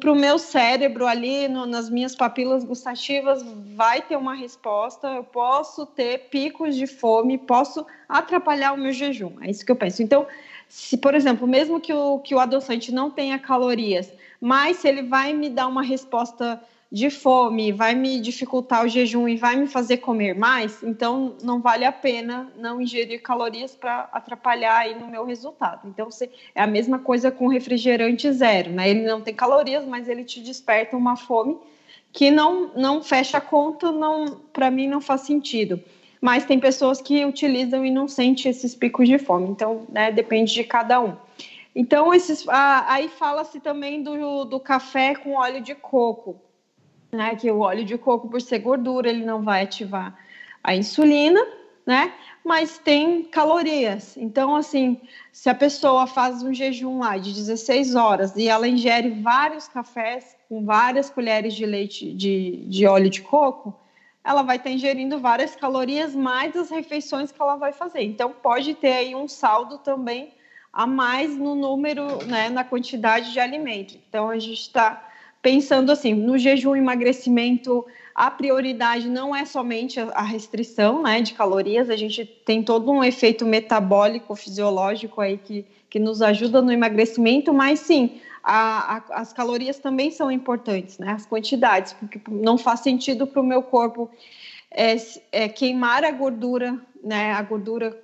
[0.00, 3.42] para o meu cérebro ali, no, nas minhas papilas gustativas,
[3.74, 5.08] vai ter uma resposta.
[5.08, 9.32] Eu posso ter picos de fome, posso atrapalhar o meu jejum.
[9.40, 10.02] É isso que eu penso.
[10.02, 10.26] Então,
[10.68, 15.02] se, por exemplo, mesmo que o, que o adoçante não tenha calorias, mas se ele
[15.02, 16.60] vai me dar uma resposta
[16.92, 21.60] de fome, vai me dificultar o jejum e vai me fazer comer mais, então não
[21.60, 25.86] vale a pena não ingerir calorias para atrapalhar aí no meu resultado.
[25.86, 28.90] Então você, é a mesma coisa com refrigerante zero, né?
[28.90, 31.56] Ele não tem calorias, mas ele te desperta uma fome
[32.12, 35.80] que não não fecha a conta, não para mim não faz sentido.
[36.20, 39.48] Mas tem pessoas que utilizam e não sentem esses picos de fome.
[39.48, 41.16] Então, né, depende de cada um.
[41.74, 46.49] Então, esses, ah, aí fala-se também do, do café com óleo de coco
[47.12, 47.34] né?
[47.36, 50.16] Que o óleo de coco, por ser gordura, ele não vai ativar
[50.62, 51.40] a insulina,
[51.84, 52.12] né?
[52.44, 54.16] Mas tem calorias.
[54.16, 55.00] Então, assim,
[55.32, 60.36] se a pessoa faz um jejum lá de 16 horas e ela ingere vários cafés
[60.48, 63.74] com várias colheres de leite de, de óleo de coco,
[64.22, 68.02] ela vai estar ingerindo várias calorias mais as refeições que ela vai fazer.
[68.02, 70.32] Então, pode ter aí um saldo também
[70.72, 73.98] a mais no número, né, na quantidade de alimento.
[74.08, 75.09] Então, a gente está
[75.42, 81.88] pensando assim, no jejum emagrecimento, a prioridade não é somente a restrição né, de calorias,
[81.88, 87.52] a gente tem todo um efeito metabólico, fisiológico aí que, que nos ajuda no emagrecimento,
[87.52, 92.80] mas sim, a, a, as calorias também são importantes, né, as quantidades, porque não faz
[92.80, 94.10] sentido para o meu corpo
[94.70, 94.96] é,
[95.32, 97.98] é, queimar a gordura, né, a gordura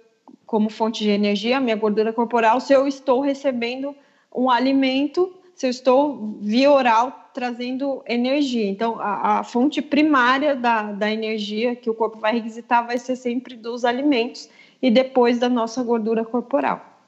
[0.47, 3.95] como fonte de energia, a minha gordura corporal, se eu estou recebendo
[4.35, 8.67] um alimento se eu estou via oral trazendo energia.
[8.67, 13.15] Então, a, a, fonte primária da, da energia que o corpo vai requisitar vai ser
[13.15, 14.49] sempre dos alimentos
[14.81, 16.99] e depois da nossa gordura corporal.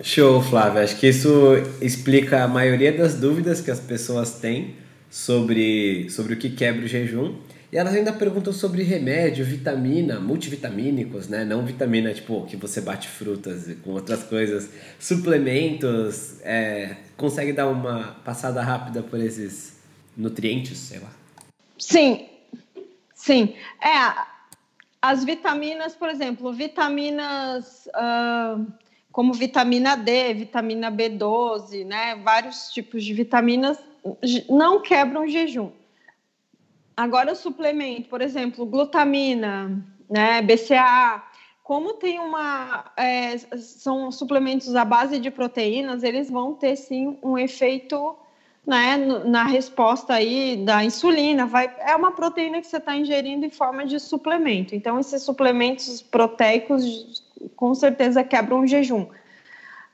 [0.00, 0.84] Show, Flávia.
[0.84, 1.30] Acho que isso
[1.82, 4.76] explica a maioria das dúvidas que as pessoas têm
[5.10, 7.34] sobre, sobre o que quebra o jejum.
[7.72, 11.44] E elas ainda perguntam sobre remédio, vitamina, multivitamínicos, né?
[11.44, 16.40] Não vitamina, tipo, que você bate frutas com outras coisas, suplementos.
[16.42, 19.78] É, consegue dar uma passada rápida por esses
[20.16, 21.10] nutrientes, sei lá?
[21.78, 22.26] Sim,
[23.14, 23.54] sim.
[23.80, 24.20] É,
[25.00, 28.66] as vitaminas, por exemplo, vitaminas uh,
[29.12, 32.16] como vitamina D, vitamina B12, né?
[32.16, 33.78] Vários tipos de vitaminas
[34.48, 35.70] não quebram jejum.
[37.00, 41.22] Agora, o suplemento, por exemplo, glutamina, né, BCA,
[41.62, 42.92] como tem uma.
[42.94, 48.14] É, são suplementos à base de proteínas, eles vão ter sim um efeito
[48.66, 51.46] né, na resposta aí da insulina.
[51.46, 54.74] Vai, é uma proteína que você está ingerindo em forma de suplemento.
[54.74, 57.24] Então, esses suplementos proteicos
[57.56, 59.06] com certeza quebram o jejum.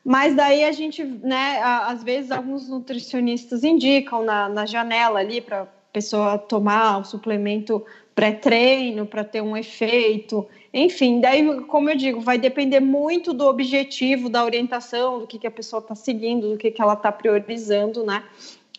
[0.04, 5.75] Mas daí a gente, né, às vezes alguns nutricionistas indicam na, na janela ali para
[5.96, 7.82] pessoa tomar o suplemento
[8.14, 10.46] pré-treino para ter um efeito.
[10.74, 15.46] Enfim, daí, como eu digo, vai depender muito do objetivo, da orientação, do que, que
[15.46, 18.22] a pessoa está seguindo, do que, que ela está priorizando, né?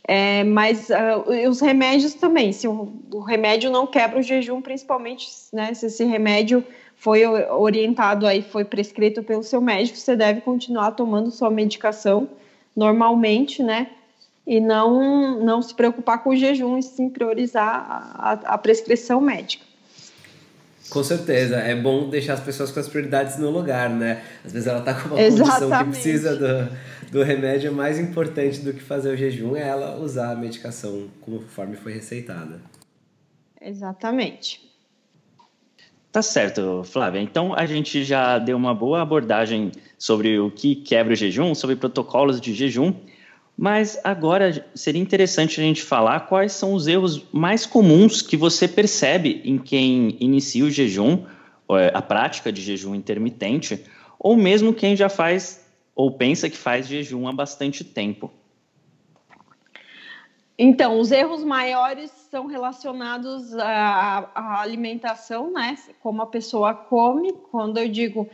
[0.08, 5.28] É, mas uh, os remédios também, se o, o, remédio não quebra o jejum, principalmente
[5.52, 6.64] né, se esse remédio
[6.96, 12.30] foi orientado aí, foi prescrito pelo seu médico, você deve continuar tomando sua medicação
[12.76, 13.88] normalmente, né?
[14.48, 19.68] E não, não se preocupar com o jejum e sim priorizar a, a prescrição médica.
[20.90, 24.24] Com certeza, é bom deixar as pessoas com as prioridades no lugar, né?
[24.46, 25.60] Às vezes ela está com uma Exatamente.
[25.60, 29.68] condição que precisa do, do remédio, é mais importante do que fazer o jejum é
[29.68, 32.62] ela usar a medicação conforme foi receitada.
[33.62, 34.66] Exatamente.
[36.10, 37.20] Tá certo, Flávia.
[37.20, 41.76] Então a gente já deu uma boa abordagem sobre o que quebra o jejum, sobre
[41.76, 42.94] protocolos de jejum.
[43.58, 48.68] Mas agora seria interessante a gente falar quais são os erros mais comuns que você
[48.68, 51.26] percebe em quem inicia o jejum,
[51.72, 53.84] é, a prática de jejum intermitente,
[54.20, 55.66] ou mesmo quem já faz
[55.96, 58.32] ou pensa que faz jejum há bastante tempo.
[60.60, 65.76] Então, os erros maiores são relacionados à, à, alimentação, né?
[66.00, 67.32] Como a pessoa come.
[67.52, 68.28] Quando eu digo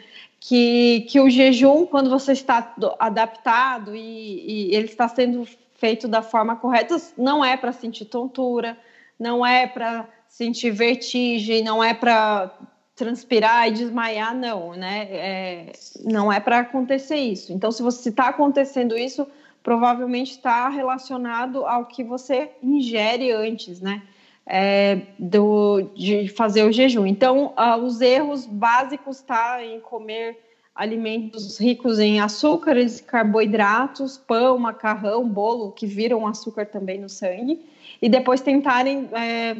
[0.46, 6.22] que, que o jejum, quando você está adaptado e, e ele está sendo feito da
[6.22, 8.78] forma correta, não é para sentir tontura,
[9.18, 12.54] não é para sentir vertigem, não é para
[12.94, 15.08] transpirar e desmaiar, não, né?
[15.12, 15.72] É,
[16.04, 17.54] não é para acontecer isso.
[17.54, 19.26] Então, se você está acontecendo isso,
[19.64, 24.02] provavelmente está relacionado ao que você ingere antes, né?
[24.46, 27.06] É, do, de fazer o jejum.
[27.06, 30.38] Então, uh, os erros básicos tá em comer
[30.76, 37.64] alimentos ricos em açúcares, carboidratos, pão, macarrão, bolo, que viram açúcar também no sangue,
[38.02, 39.56] e depois tentarem, é,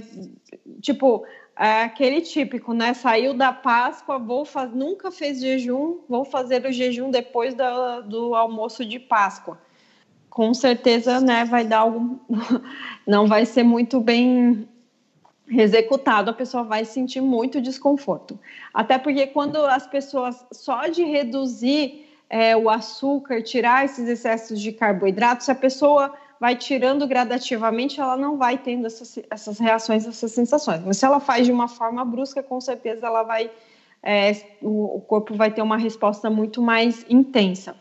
[0.82, 1.24] tipo,
[1.56, 2.96] é aquele típico, né?
[2.96, 8.34] Saiu da Páscoa, vou fazer, nunca fez jejum, vou fazer o jejum depois da, do
[8.34, 9.60] almoço de Páscoa.
[10.32, 12.18] Com certeza, né, vai dar algum,
[13.06, 14.68] não vai ser muito bem
[15.56, 18.40] executado, a pessoa vai sentir muito desconforto.
[18.74, 24.72] Até porque quando as pessoas só de reduzir é, o açúcar, tirar esses excessos de
[24.72, 30.32] carboidratos, se a pessoa vai tirando gradativamente, ela não vai tendo essas, essas reações, essas
[30.32, 30.82] sensações.
[30.86, 33.50] Mas se ela faz de uma forma brusca, com certeza ela vai,
[34.02, 37.76] é, o, corpo vai ter uma resposta muito mais intensa.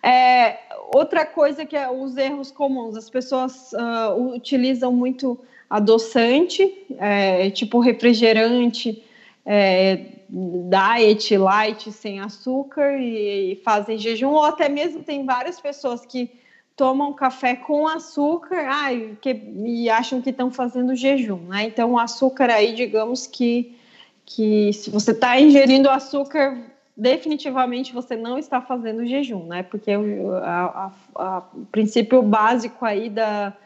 [0.00, 0.58] É,
[0.94, 7.80] outra coisa que é os erros comuns, as pessoas uh, utilizam muito adoçante, é, tipo
[7.80, 9.02] refrigerante,
[9.44, 16.04] é, diet, light, sem açúcar e, e, fazem jejum, ou até mesmo tem várias pessoas
[16.04, 16.30] que
[16.76, 19.30] tomam café com açúcar ai, que,
[19.64, 21.64] e acham que estão fazendo jejum, né?
[21.64, 23.76] Então, o açúcar aí, digamos que,
[24.24, 26.56] que se você está ingerindo açúcar,
[26.96, 29.62] definitivamente você não está fazendo jejum, né?
[29.62, 33.56] Porque o princípio básico aí da,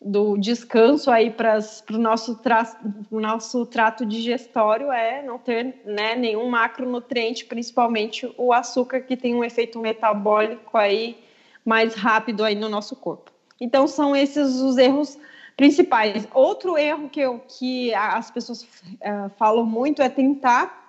[0.00, 1.58] do descanso aí para
[1.90, 2.78] o nosso, tra
[3.10, 9.42] nosso trato digestório é não ter né, nenhum macronutriente, principalmente o açúcar, que tem um
[9.42, 11.18] efeito metabólico aí
[11.64, 13.32] mais rápido aí no nosso corpo.
[13.60, 15.18] Então, são esses os erros
[15.56, 16.28] principais.
[16.34, 20.84] Outro erro que, eu, que as pessoas uh, falam muito é tentar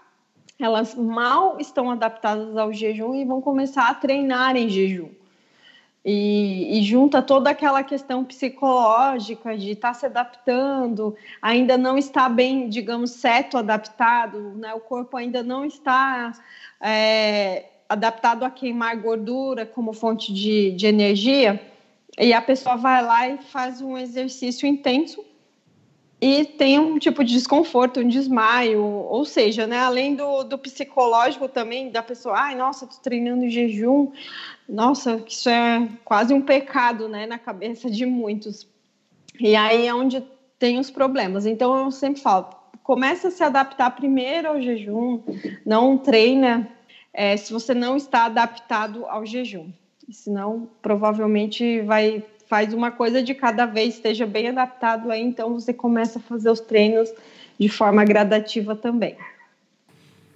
[0.60, 5.10] elas mal estão adaptadas ao jejum e vão começar a treinar em jejum.
[6.10, 12.30] E, e junta toda aquela questão psicológica de estar tá se adaptando, ainda não está
[12.30, 14.74] bem, digamos, certo adaptado, né?
[14.74, 16.32] o corpo ainda não está
[16.80, 21.62] é, adaptado a queimar gordura como fonte de, de energia,
[22.18, 25.26] e a pessoa vai lá e faz um exercício intenso
[26.20, 31.48] e tem um tipo de desconforto, um desmaio, ou seja, né, além do, do psicológico
[31.48, 34.12] também da pessoa, ai, nossa, tô treinando em jejum,
[34.68, 38.68] nossa, isso é quase um pecado, né, na cabeça de muitos.
[39.40, 40.24] E aí é onde
[40.58, 41.46] tem os problemas.
[41.46, 42.50] Então eu sempre falo,
[42.82, 45.22] começa a se adaptar primeiro ao jejum,
[45.64, 46.68] não treina
[47.14, 49.70] é, se você não está adaptado ao jejum.
[50.10, 55.74] Senão, provavelmente vai faz uma coisa de cada vez, esteja bem adaptado aí, então você
[55.74, 57.10] começa a fazer os treinos
[57.60, 59.16] de forma gradativa também.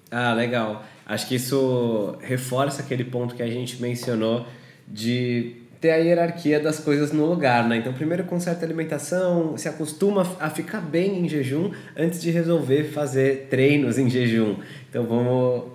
[0.09, 0.83] Ah, legal.
[1.05, 4.45] Acho que isso reforça aquele ponto que a gente mencionou
[4.87, 7.77] de ter a hierarquia das coisas no lugar, né?
[7.77, 12.83] Então, primeiro conserta a alimentação, se acostuma a ficar bem em jejum antes de resolver
[12.85, 14.57] fazer treinos em jejum.
[14.89, 15.71] Então, vamos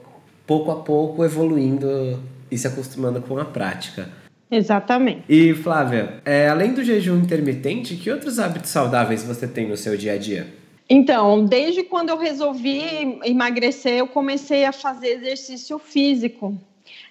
[0.46, 4.08] pouco a pouco evoluindo e se acostumando com a prática.
[4.50, 5.24] Exatamente.
[5.28, 9.96] E Flávia, é, além do jejum intermitente, que outros hábitos saudáveis você tem no seu
[9.96, 10.46] dia a dia?
[10.88, 16.56] Então, desde quando eu resolvi emagrecer, eu comecei a fazer exercício físico.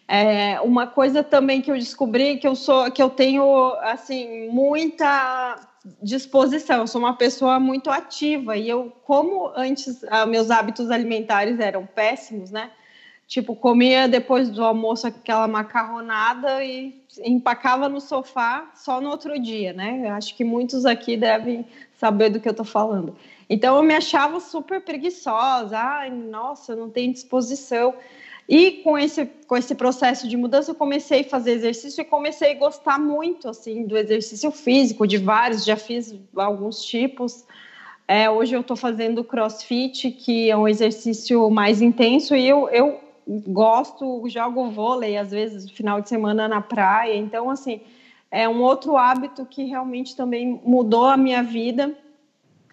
[0.08, 5.60] É, uma coisa também que eu descobri que eu sou, que eu tenho assim muita
[6.02, 6.78] disposição.
[6.78, 11.86] Eu sou uma pessoa muito ativa e eu, como antes ah, meus hábitos alimentares eram
[11.86, 12.72] péssimos, né?
[13.28, 19.74] Tipo, comia depois do almoço aquela macarronada e empacava no sofá só no outro dia,
[19.74, 20.02] né?
[20.06, 23.16] Eu acho que muitos aqui devem saber do que eu tô falando.
[23.50, 27.94] Então eu me achava super preguiçosa, ai, nossa, não tenho disposição.
[28.48, 32.52] E com esse, com esse processo de mudança, eu comecei a fazer exercício e comecei
[32.52, 37.44] a gostar muito assim do exercício físico, de vários, já fiz alguns tipos.
[38.08, 43.00] É, hoje eu estou fazendo crossfit, que é um exercício mais intenso, e eu, eu
[43.28, 47.16] gosto, jogo vôlei, às vezes, final de semana na praia.
[47.16, 47.82] Então, assim,
[48.30, 51.96] é um outro hábito que realmente também mudou a minha vida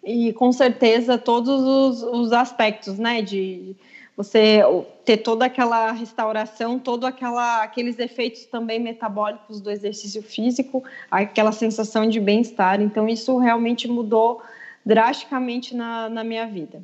[0.05, 3.76] e, com certeza, todos os, os aspectos, né, de
[4.16, 4.61] você
[5.05, 12.20] ter toda aquela restauração, todos aqueles efeitos também metabólicos do exercício físico, aquela sensação de
[12.20, 12.80] bem-estar.
[12.80, 14.42] Então, isso realmente mudou
[14.84, 16.82] drasticamente na, na minha vida.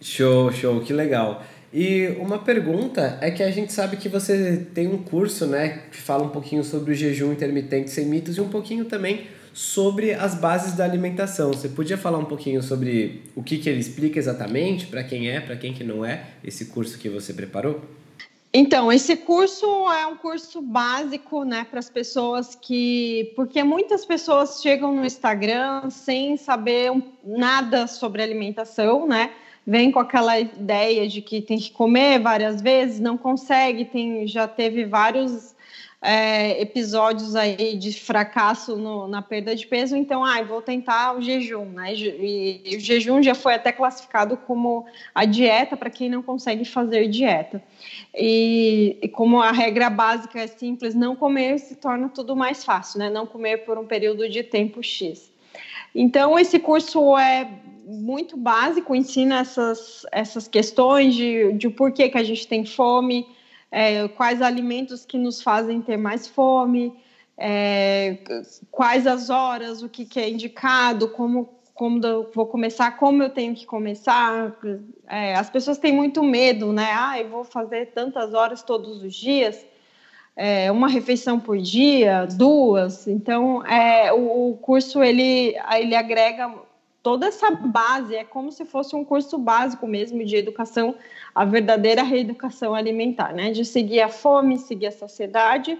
[0.00, 1.42] Show, show, que legal.
[1.72, 5.98] E uma pergunta é que a gente sabe que você tem um curso, né, que
[5.98, 10.34] fala um pouquinho sobre o jejum intermitente sem mitos e um pouquinho também sobre as
[10.34, 11.52] bases da alimentação.
[11.52, 15.40] Você podia falar um pouquinho sobre o que, que ele explica exatamente, para quem é,
[15.40, 17.82] para quem que não é, esse curso que você preparou?
[18.52, 23.32] Então, esse curso é um curso básico, né, para as pessoas que.
[23.36, 26.90] Porque muitas pessoas chegam no Instagram sem saber
[27.22, 29.32] nada sobre alimentação, né?
[29.68, 34.48] Vem com aquela ideia de que tem que comer várias vezes, não consegue, tem, já
[34.48, 35.54] teve vários
[36.00, 41.20] é, episódios aí de fracasso no, na perda de peso, então, ai, vou tentar o
[41.20, 41.92] jejum, né?
[41.94, 46.64] E, e o jejum já foi até classificado como a dieta para quem não consegue
[46.64, 47.62] fazer dieta.
[48.14, 53.00] E, e, como a regra básica é simples, não comer se torna tudo mais fácil,
[53.00, 53.10] né?
[53.10, 55.30] Não comer por um período de tempo X.
[55.94, 57.48] Então, esse curso é
[57.88, 63.26] muito básico, ensina essas, essas questões de, de por que, que a gente tem fome,
[63.72, 66.94] é, quais alimentos que nos fazem ter mais fome,
[67.36, 68.18] é,
[68.70, 71.98] quais as horas, o que, que é indicado, como, como
[72.34, 74.54] vou começar, como eu tenho que começar.
[75.06, 76.90] É, as pessoas têm muito medo, né?
[76.92, 79.64] Ah, eu vou fazer tantas horas todos os dias.
[80.36, 83.08] É, uma refeição por dia, duas.
[83.08, 86.67] Então, é, o, o curso ele, ele agrega
[87.08, 90.94] toda essa base, é como se fosse um curso básico mesmo de educação,
[91.34, 93.50] a verdadeira reeducação alimentar, né?
[93.50, 95.78] De seguir a fome, seguir a saciedade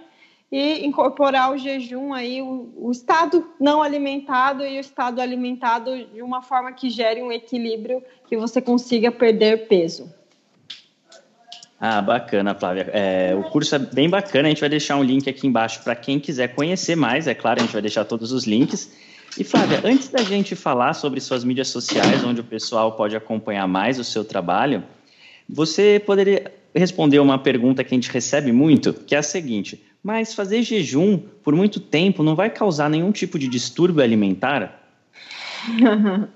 [0.51, 6.23] e incorporar o jejum aí, o, o estado não alimentado e o estado alimentado de
[6.23, 10.11] uma forma que gere um equilíbrio que você consiga perder peso.
[11.79, 12.89] Ah, bacana, Flávia.
[12.91, 14.49] É, o curso é bem bacana.
[14.49, 17.27] A gente vai deixar um link aqui embaixo para quem quiser conhecer mais.
[17.27, 18.91] É claro, a gente vai deixar todos os links.
[19.39, 23.69] E Flávia, antes da gente falar sobre suas mídias sociais, onde o pessoal pode acompanhar
[23.69, 24.83] mais o seu trabalho,
[25.49, 30.35] você poderia responder uma pergunta que a gente recebe muito, que é a seguinte: mas
[30.35, 34.83] fazer jejum por muito tempo não vai causar nenhum tipo de distúrbio alimentar?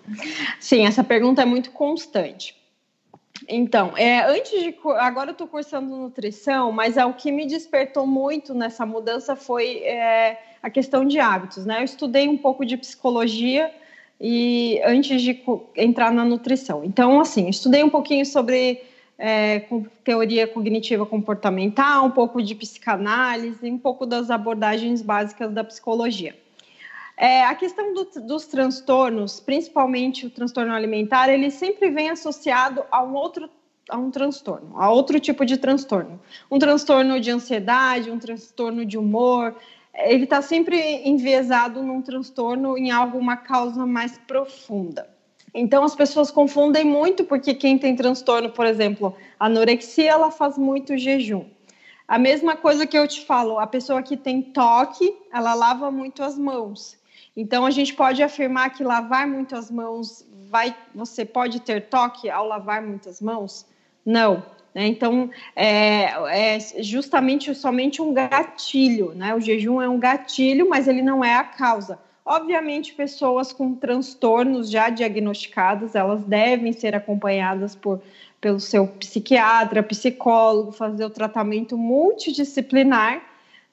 [0.61, 2.55] Sim, essa pergunta é muito constante.
[3.49, 8.07] Então, é, antes de agora eu estou cursando nutrição, mas é o que me despertou
[8.07, 11.81] muito nessa mudança foi é, a questão de hábitos, né?
[11.81, 13.71] Eu estudei um pouco de psicologia
[14.21, 15.43] e antes de
[15.77, 16.85] entrar na nutrição.
[16.85, 18.81] Então, assim, estudei um pouquinho sobre
[19.19, 19.67] é,
[20.05, 26.37] teoria cognitiva comportamental, um pouco de psicanálise, um pouco das abordagens básicas da psicologia.
[27.17, 33.03] É, a questão do, dos transtornos, principalmente o transtorno alimentar, ele sempre vem associado a
[33.03, 33.51] um outro
[33.89, 36.19] a um transtorno, a outro tipo de transtorno.
[36.51, 39.55] Um transtorno de ansiedade, um transtorno de humor.
[39.95, 45.09] Ele está sempre enviesado num transtorno em alguma causa mais profunda.
[45.55, 50.97] Então as pessoas confundem muito porque quem tem transtorno, por exemplo, anorexia, ela faz muito
[50.97, 51.45] jejum.
[52.09, 56.22] A mesma coisa que eu te falo, a pessoa que tem toque, ela lava muito
[56.22, 56.97] as mãos.
[57.36, 62.28] Então a gente pode afirmar que lavar muito as mãos vai, você pode ter toque
[62.28, 63.66] ao lavar muitas mãos?
[64.05, 64.45] Não.
[64.75, 64.87] Né?
[64.87, 69.35] Então é, é, justamente somente um gatilho, né?
[69.35, 71.99] O jejum é um gatilho, mas ele não é a causa.
[72.25, 78.01] Obviamente, pessoas com transtornos já diagnosticados, elas devem ser acompanhadas por,
[78.41, 83.23] pelo seu psiquiatra, psicólogo, fazer o tratamento multidisciplinar,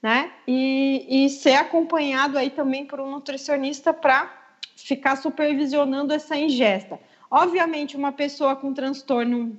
[0.02, 0.32] né?
[0.48, 4.34] E, e ser acompanhado aí também por um nutricionista para
[4.76, 7.00] ficar supervisionando essa ingesta.
[7.30, 9.56] Obviamente, uma pessoa com transtorno,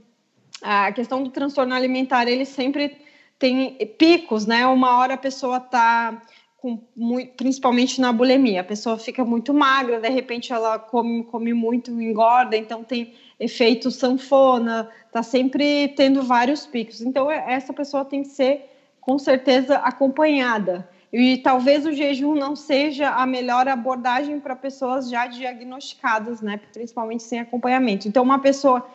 [0.63, 2.97] a questão do transtorno alimentar, ele sempre
[3.39, 4.67] tem picos, né?
[4.67, 6.21] Uma hora a pessoa está
[6.61, 8.61] com, muito, principalmente na bulimia.
[8.61, 13.91] A pessoa fica muito magra, de repente ela come, come muito, engorda, então tem efeito
[13.91, 17.01] sanfona, está sempre tendo vários picos.
[17.01, 20.87] Então, é, essa pessoa tem que ser, com certeza, acompanhada.
[21.13, 26.61] E talvez o jejum não seja a melhor abordagem para pessoas já diagnosticadas, né?
[26.73, 28.07] Principalmente sem acompanhamento.
[28.07, 28.87] Então, uma pessoa,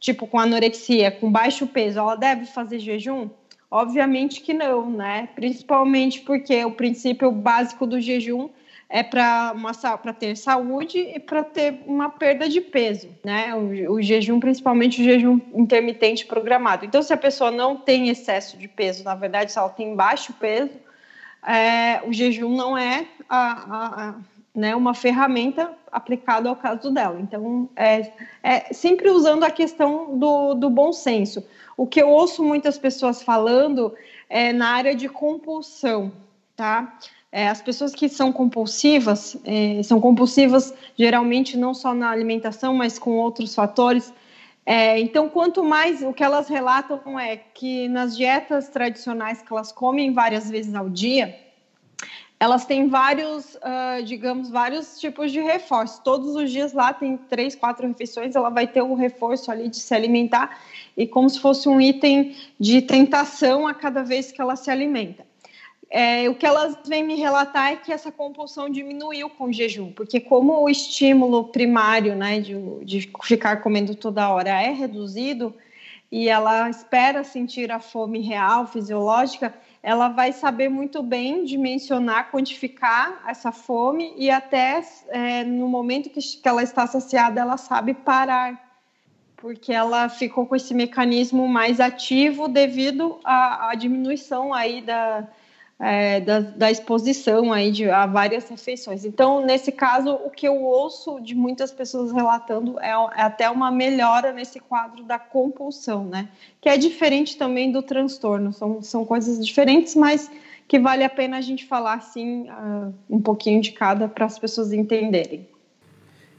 [0.00, 3.28] tipo, com anorexia, com baixo peso, ela deve fazer jejum?
[3.70, 5.28] Obviamente que não, né?
[5.36, 8.48] Principalmente porque o princípio básico do jejum
[8.88, 9.54] é para
[10.18, 13.54] ter saúde e para ter uma perda de peso, né?
[13.54, 16.84] O, o, jejum, principalmente o jejum intermitente programado.
[16.84, 20.32] Então, se a pessoa não tem excesso de peso, na verdade, se ela tem baixo
[20.32, 20.72] peso,
[21.46, 24.14] é, o jejum não é a, a,
[24.54, 27.20] né, uma ferramenta aplicada ao caso dela.
[27.20, 31.44] Então, é, é sempre usando a questão do, do bom senso.
[31.76, 33.94] O que eu ouço muitas pessoas falando
[34.28, 36.12] é na área de compulsão,
[36.56, 36.98] tá?
[37.32, 42.98] É, as pessoas que são compulsivas, é, são compulsivas geralmente não só na alimentação, mas
[42.98, 44.12] com outros fatores.
[44.66, 49.70] É, então, quanto mais o que elas relatam é que nas dietas tradicionais que elas
[49.70, 51.34] comem várias vezes ao dia,
[52.40, 56.02] elas têm vários, uh, digamos, vários tipos de reforço.
[56.02, 59.76] Todos os dias lá tem três, quatro refeições, ela vai ter um reforço ali de
[59.76, 60.58] se alimentar
[60.96, 65.28] e como se fosse um item de tentação a cada vez que ela se alimenta.
[65.90, 69.92] É, o que elas vêm me relatar é que essa compulsão diminuiu com o jejum,
[69.92, 75.52] porque como o estímulo primário, né, de, de ficar comendo toda hora é reduzido
[76.10, 79.52] e ela espera sentir a fome real, fisiológica,
[79.82, 86.20] ela vai saber muito bem dimensionar, quantificar essa fome e até é, no momento que,
[86.20, 88.70] que ela está saciada, ela sabe parar,
[89.36, 95.26] porque ela ficou com esse mecanismo mais ativo devido à, à diminuição aí da,
[95.80, 99.06] é, da, da, exposição aí de, a várias refeições.
[99.06, 103.70] Então, nesse caso, o que eu ouço de muitas pessoas relatando é, é, até uma
[103.70, 106.28] melhora nesse quadro da compulsão, né?
[106.60, 108.52] Que é diferente também do transtorno.
[108.52, 110.30] São, são coisas diferentes, mas
[110.68, 114.38] que vale a pena a gente falar assim uh, um pouquinho de cada para as
[114.38, 115.48] pessoas entenderem.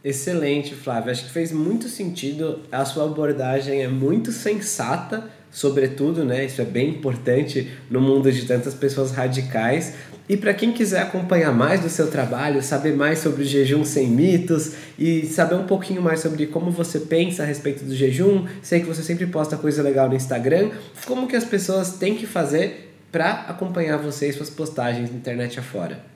[0.04, 1.12] Excelente, Flávia.
[1.12, 2.62] Acho que fez muito sentido.
[2.72, 6.46] A sua abordagem é muito sensata sobretudo, né?
[6.46, 9.94] Isso é bem importante no mundo de tantas pessoas radicais.
[10.30, 14.08] E para quem quiser acompanhar mais do seu trabalho, saber mais sobre o jejum sem
[14.08, 18.80] mitos e saber um pouquinho mais sobre como você pensa a respeito do jejum, sei
[18.80, 20.72] que você sempre posta coisa legal no Instagram,
[21.06, 25.60] como que as pessoas têm que fazer para acompanhar você e suas postagens na internet
[25.60, 26.12] afora?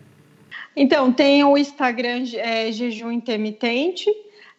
[0.78, 4.10] Então, tem o Instagram é, Jejum Intermitente,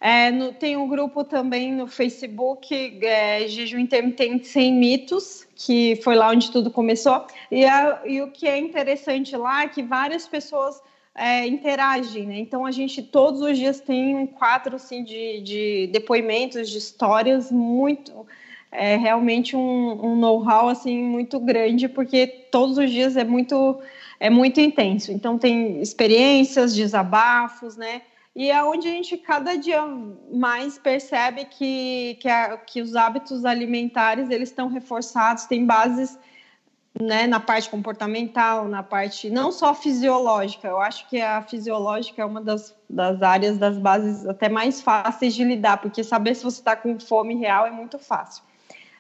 [0.01, 6.15] é, no, tem um grupo também no Facebook, é, Jejum Intermitente Sem Mitos, que foi
[6.15, 7.27] lá onde tudo começou.
[7.51, 10.81] E, a, e o que é interessante lá é que várias pessoas
[11.15, 12.39] é, interagem, né?
[12.39, 17.51] Então a gente todos os dias tem um quadro assim, de, de depoimentos, de histórias
[17.51, 18.27] muito.
[18.71, 23.81] É realmente um, um know-how assim muito grande, porque todos os dias é muito,
[24.21, 25.11] é muito intenso.
[25.11, 28.03] Então tem experiências, desabafos, né?
[28.37, 29.83] E é onde a gente cada dia
[30.31, 36.19] mais percebe que, que, a, que os hábitos alimentares eles estão reforçados, tem bases
[37.01, 42.25] né, na parte comportamental, na parte não só fisiológica, eu acho que a fisiológica é
[42.27, 46.61] uma das, das áreas das bases até mais fáceis de lidar, porque saber se você
[46.61, 48.45] está com fome real é muito fácil.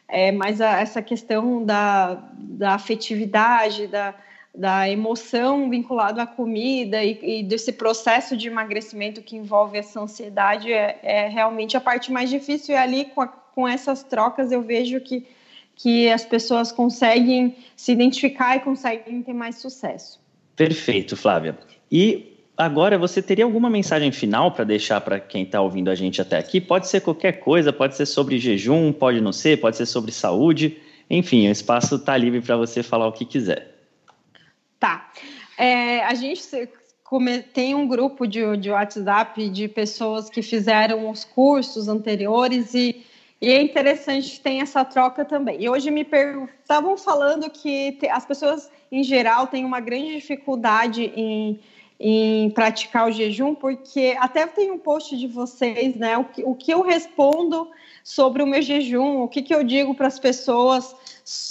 [0.09, 4.15] É, mas a, essa questão da, da afetividade, da,
[4.57, 10.73] da emoção vinculada à comida e, e, desse processo de emagrecimento que envolve essa ansiedade
[10.73, 12.75] é, é realmente a parte mais difícil.
[12.75, 15.27] E ali, com, a, com essas trocas, eu vejo que,
[15.75, 20.19] que as pessoas conseguem se identificar e conseguem ter mais sucesso.
[20.57, 21.59] Perfeito, Flávia.
[21.93, 26.23] E agora, você teria alguma mensagem final para deixar para quem está ouvindo a gente
[26.23, 26.63] até aqui?
[26.63, 30.79] Pode ser qualquer coisa, pode ser sobre jejum, pode não ser, pode ser sobre saúde.
[31.11, 33.76] Enfim, o espaço está livre para você falar o que quiser.
[34.79, 35.11] Tá.
[35.57, 36.43] É, a gente
[37.55, 43.05] tem um grupo de, de WhatsApp de pessoas que fizeram os cursos anteriores e,
[43.41, 45.63] e é interessante que tem essa troca também.
[45.63, 46.07] E hoje me
[46.61, 51.61] estavam falando que as pessoas, em geral, têm uma grande dificuldade em,
[51.99, 56.19] em praticar o jejum, porque até tem um post de vocês, né?
[56.19, 57.71] O que, o que eu respondo
[58.07, 60.95] sobre o meu jejum, o que, que eu digo para as pessoas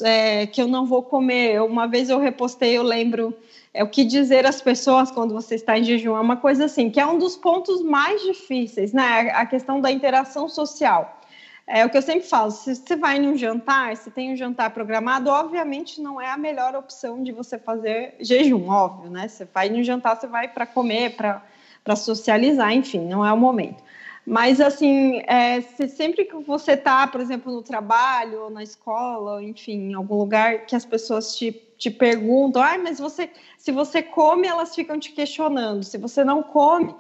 [0.01, 1.61] é, que eu não vou comer.
[1.61, 3.37] Uma vez eu repostei, eu lembro,
[3.73, 6.15] é o que dizer às pessoas quando você está em jejum.
[6.15, 9.31] É uma coisa assim, que é um dos pontos mais difíceis, né?
[9.31, 11.19] A questão da interação social.
[11.67, 14.69] É o que eu sempre falo, se você vai num jantar, se tem um jantar
[14.69, 19.27] programado, obviamente não é a melhor opção de você fazer jejum, óbvio, né?
[19.27, 23.83] Você vai no jantar, você vai para comer, para socializar, enfim, não é o momento.
[24.26, 29.43] Mas, assim, é, se sempre que você está, por exemplo, no trabalho, ou na escola,
[29.43, 34.01] enfim, em algum lugar que as pessoas te, te perguntam, ah, mas você, se você
[34.01, 35.84] come, elas ficam te questionando.
[35.84, 36.95] Se você não come,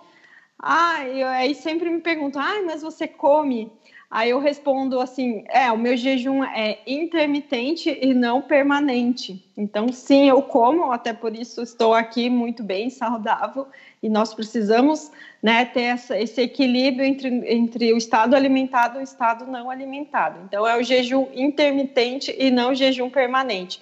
[0.59, 3.71] ah, eu, aí sempre me perguntam, ah, mas você come?
[4.09, 9.43] Aí eu respondo assim: é, o meu jejum é intermitente e não permanente.
[9.57, 13.67] Então, sim, eu como, até por isso estou aqui muito bem, saudável,
[14.05, 19.03] e nós precisamos né, ter essa, esse equilíbrio entre, entre o estado alimentado e o
[19.03, 20.41] estado não alimentado.
[20.45, 23.81] Então, é o jejum intermitente e não o jejum permanente.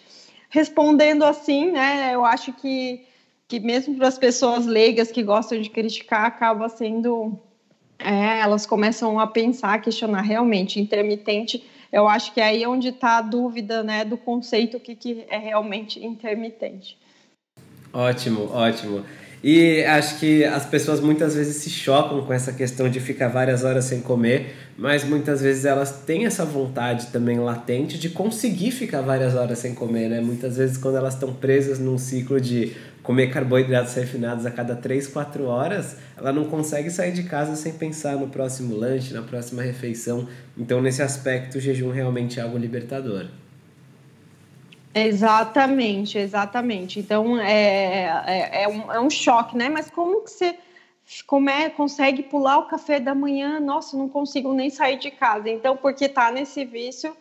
[0.50, 3.06] Respondendo assim, né, eu acho que,
[3.50, 7.38] que mesmo para as pessoas leigas que gostam de criticar, acaba sendo
[8.00, 11.70] é, elas começam a pensar, a questionar realmente intermitente.
[11.92, 15.26] Eu acho que é aí onde está a dúvida né, do conceito, o que, que
[15.28, 16.98] é realmente intermitente.
[17.92, 19.04] Ótimo, ótimo.
[19.44, 23.66] E acho que as pessoas muitas vezes se chocam com essa questão de ficar várias
[23.66, 29.02] horas sem comer, mas muitas vezes elas têm essa vontade também latente de conseguir ficar
[29.02, 30.22] várias horas sem comer, né?
[30.22, 32.72] Muitas vezes quando elas estão presas num ciclo de
[33.04, 37.74] comer carboidratos refinados a cada 3, 4 horas, ela não consegue sair de casa sem
[37.74, 40.26] pensar no próximo lanche, na próxima refeição.
[40.58, 43.26] Então, nesse aspecto, o jejum realmente é algo libertador.
[44.94, 47.00] Exatamente, exatamente.
[47.00, 49.70] Então, é, é, é, um, é um choque, né?
[49.70, 50.56] Mas como que você
[51.28, 53.60] como é, consegue pular o café da manhã?
[53.60, 55.50] Nossa, não consigo nem sair de casa.
[55.50, 57.16] Então, porque tá nesse vício,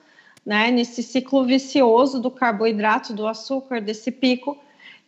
[0.45, 0.70] né?
[0.70, 4.57] Nesse ciclo vicioso do carboidrato, do açúcar, desse pico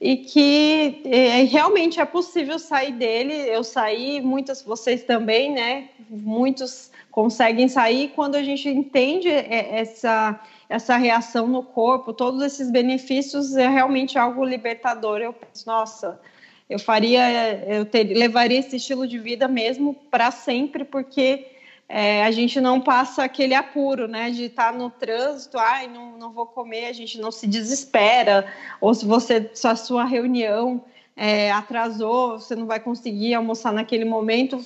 [0.01, 3.33] e que é, realmente é possível sair dele.
[3.33, 5.89] Eu saí, muitas vocês também, né?
[6.11, 10.41] Muitos conseguem sair quando a gente entende é, essa
[10.75, 15.20] essa reação no corpo, todos esses benefícios é realmente algo libertador.
[15.20, 16.20] Eu penso, nossa,
[16.68, 21.47] eu faria, eu ter, levaria esse estilo de vida mesmo para sempre, porque
[21.89, 26.18] é, a gente não passa aquele apuro, né, de estar tá no trânsito, ai, não,
[26.18, 28.45] não vou comer, a gente não se desespera,
[28.81, 30.85] ou se você, se a sua reunião
[31.17, 34.61] é, atrasou, você não vai conseguir almoçar naquele momento,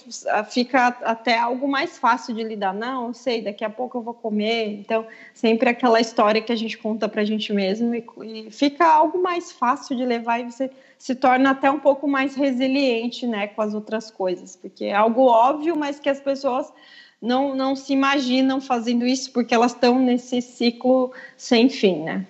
[0.50, 2.72] fica até algo mais fácil de lidar.
[2.72, 4.68] Não, eu sei, daqui a pouco eu vou comer.
[4.80, 8.86] Então, sempre aquela história que a gente conta para a gente mesmo e, e, fica
[8.86, 13.48] algo mais fácil de levar e você se torna até um pouco mais resiliente, né,
[13.48, 16.72] com as outras coisas, porque é algo óbvio, mas que as pessoas
[17.20, 22.26] não, não se imaginam fazendo isso porque elas estão nesse ciclo sem fim, né?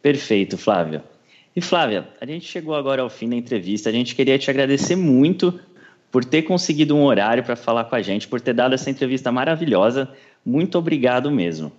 [0.00, 1.04] Perfeito, Flávia.
[1.56, 3.88] E Flávia, a gente chegou agora ao fim da entrevista.
[3.88, 5.58] A gente queria te agradecer muito
[6.12, 9.32] por ter conseguido um horário para falar com a gente, por ter dado essa entrevista
[9.32, 10.06] maravilhosa.
[10.44, 11.72] Muito obrigado mesmo.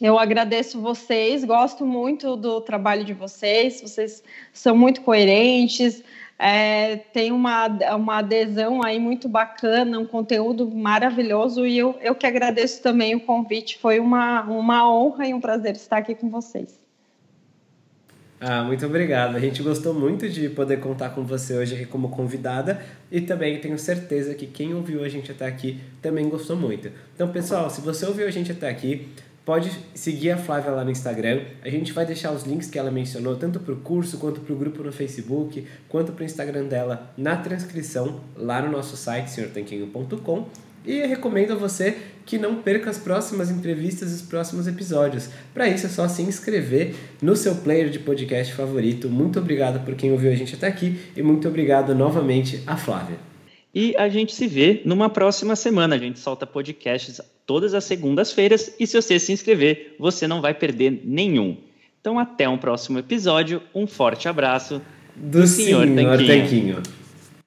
[0.00, 4.22] Eu agradeço vocês, gosto muito do trabalho de vocês, vocês
[4.54, 6.02] são muito coerentes,
[6.38, 12.26] é, tem uma, uma adesão aí muito bacana, um conteúdo maravilhoso e eu, eu que
[12.26, 16.85] agradeço também o convite, foi uma, uma honra e um prazer estar aqui com vocês.
[18.38, 19.34] Ah, muito obrigado.
[19.34, 23.58] A gente gostou muito de poder contar com você hoje aqui como convidada e também
[23.60, 26.90] tenho certeza que quem ouviu a gente até aqui também gostou muito.
[27.14, 29.08] Então, pessoal, se você ouviu a gente até aqui,
[29.46, 31.44] pode seguir a Flávia lá no Instagram.
[31.62, 34.52] A gente vai deixar os links que ela mencionou, tanto para o curso, quanto para
[34.52, 39.30] o grupo no Facebook, quanto para o Instagram dela na transcrição lá no nosso site,
[39.30, 40.65] senhortanquinho.com.
[40.86, 45.28] E recomendo a você que não perca as próximas entrevistas e os próximos episódios.
[45.52, 49.08] Para isso é só se inscrever no seu player de podcast favorito.
[49.08, 53.18] Muito obrigado por quem ouviu a gente até aqui e muito obrigado novamente a Flávia.
[53.74, 55.96] E a gente se vê numa próxima semana.
[55.96, 60.54] A gente solta podcasts todas as segundas-feiras e se você se inscrever, você não vai
[60.54, 61.58] perder nenhum.
[62.00, 63.60] Então até um próximo episódio.
[63.74, 64.80] Um forte abraço
[65.14, 66.42] do, do Senhor, Senhor Tanquinho.
[66.42, 66.82] Tanquinho.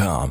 [0.00, 0.28] com.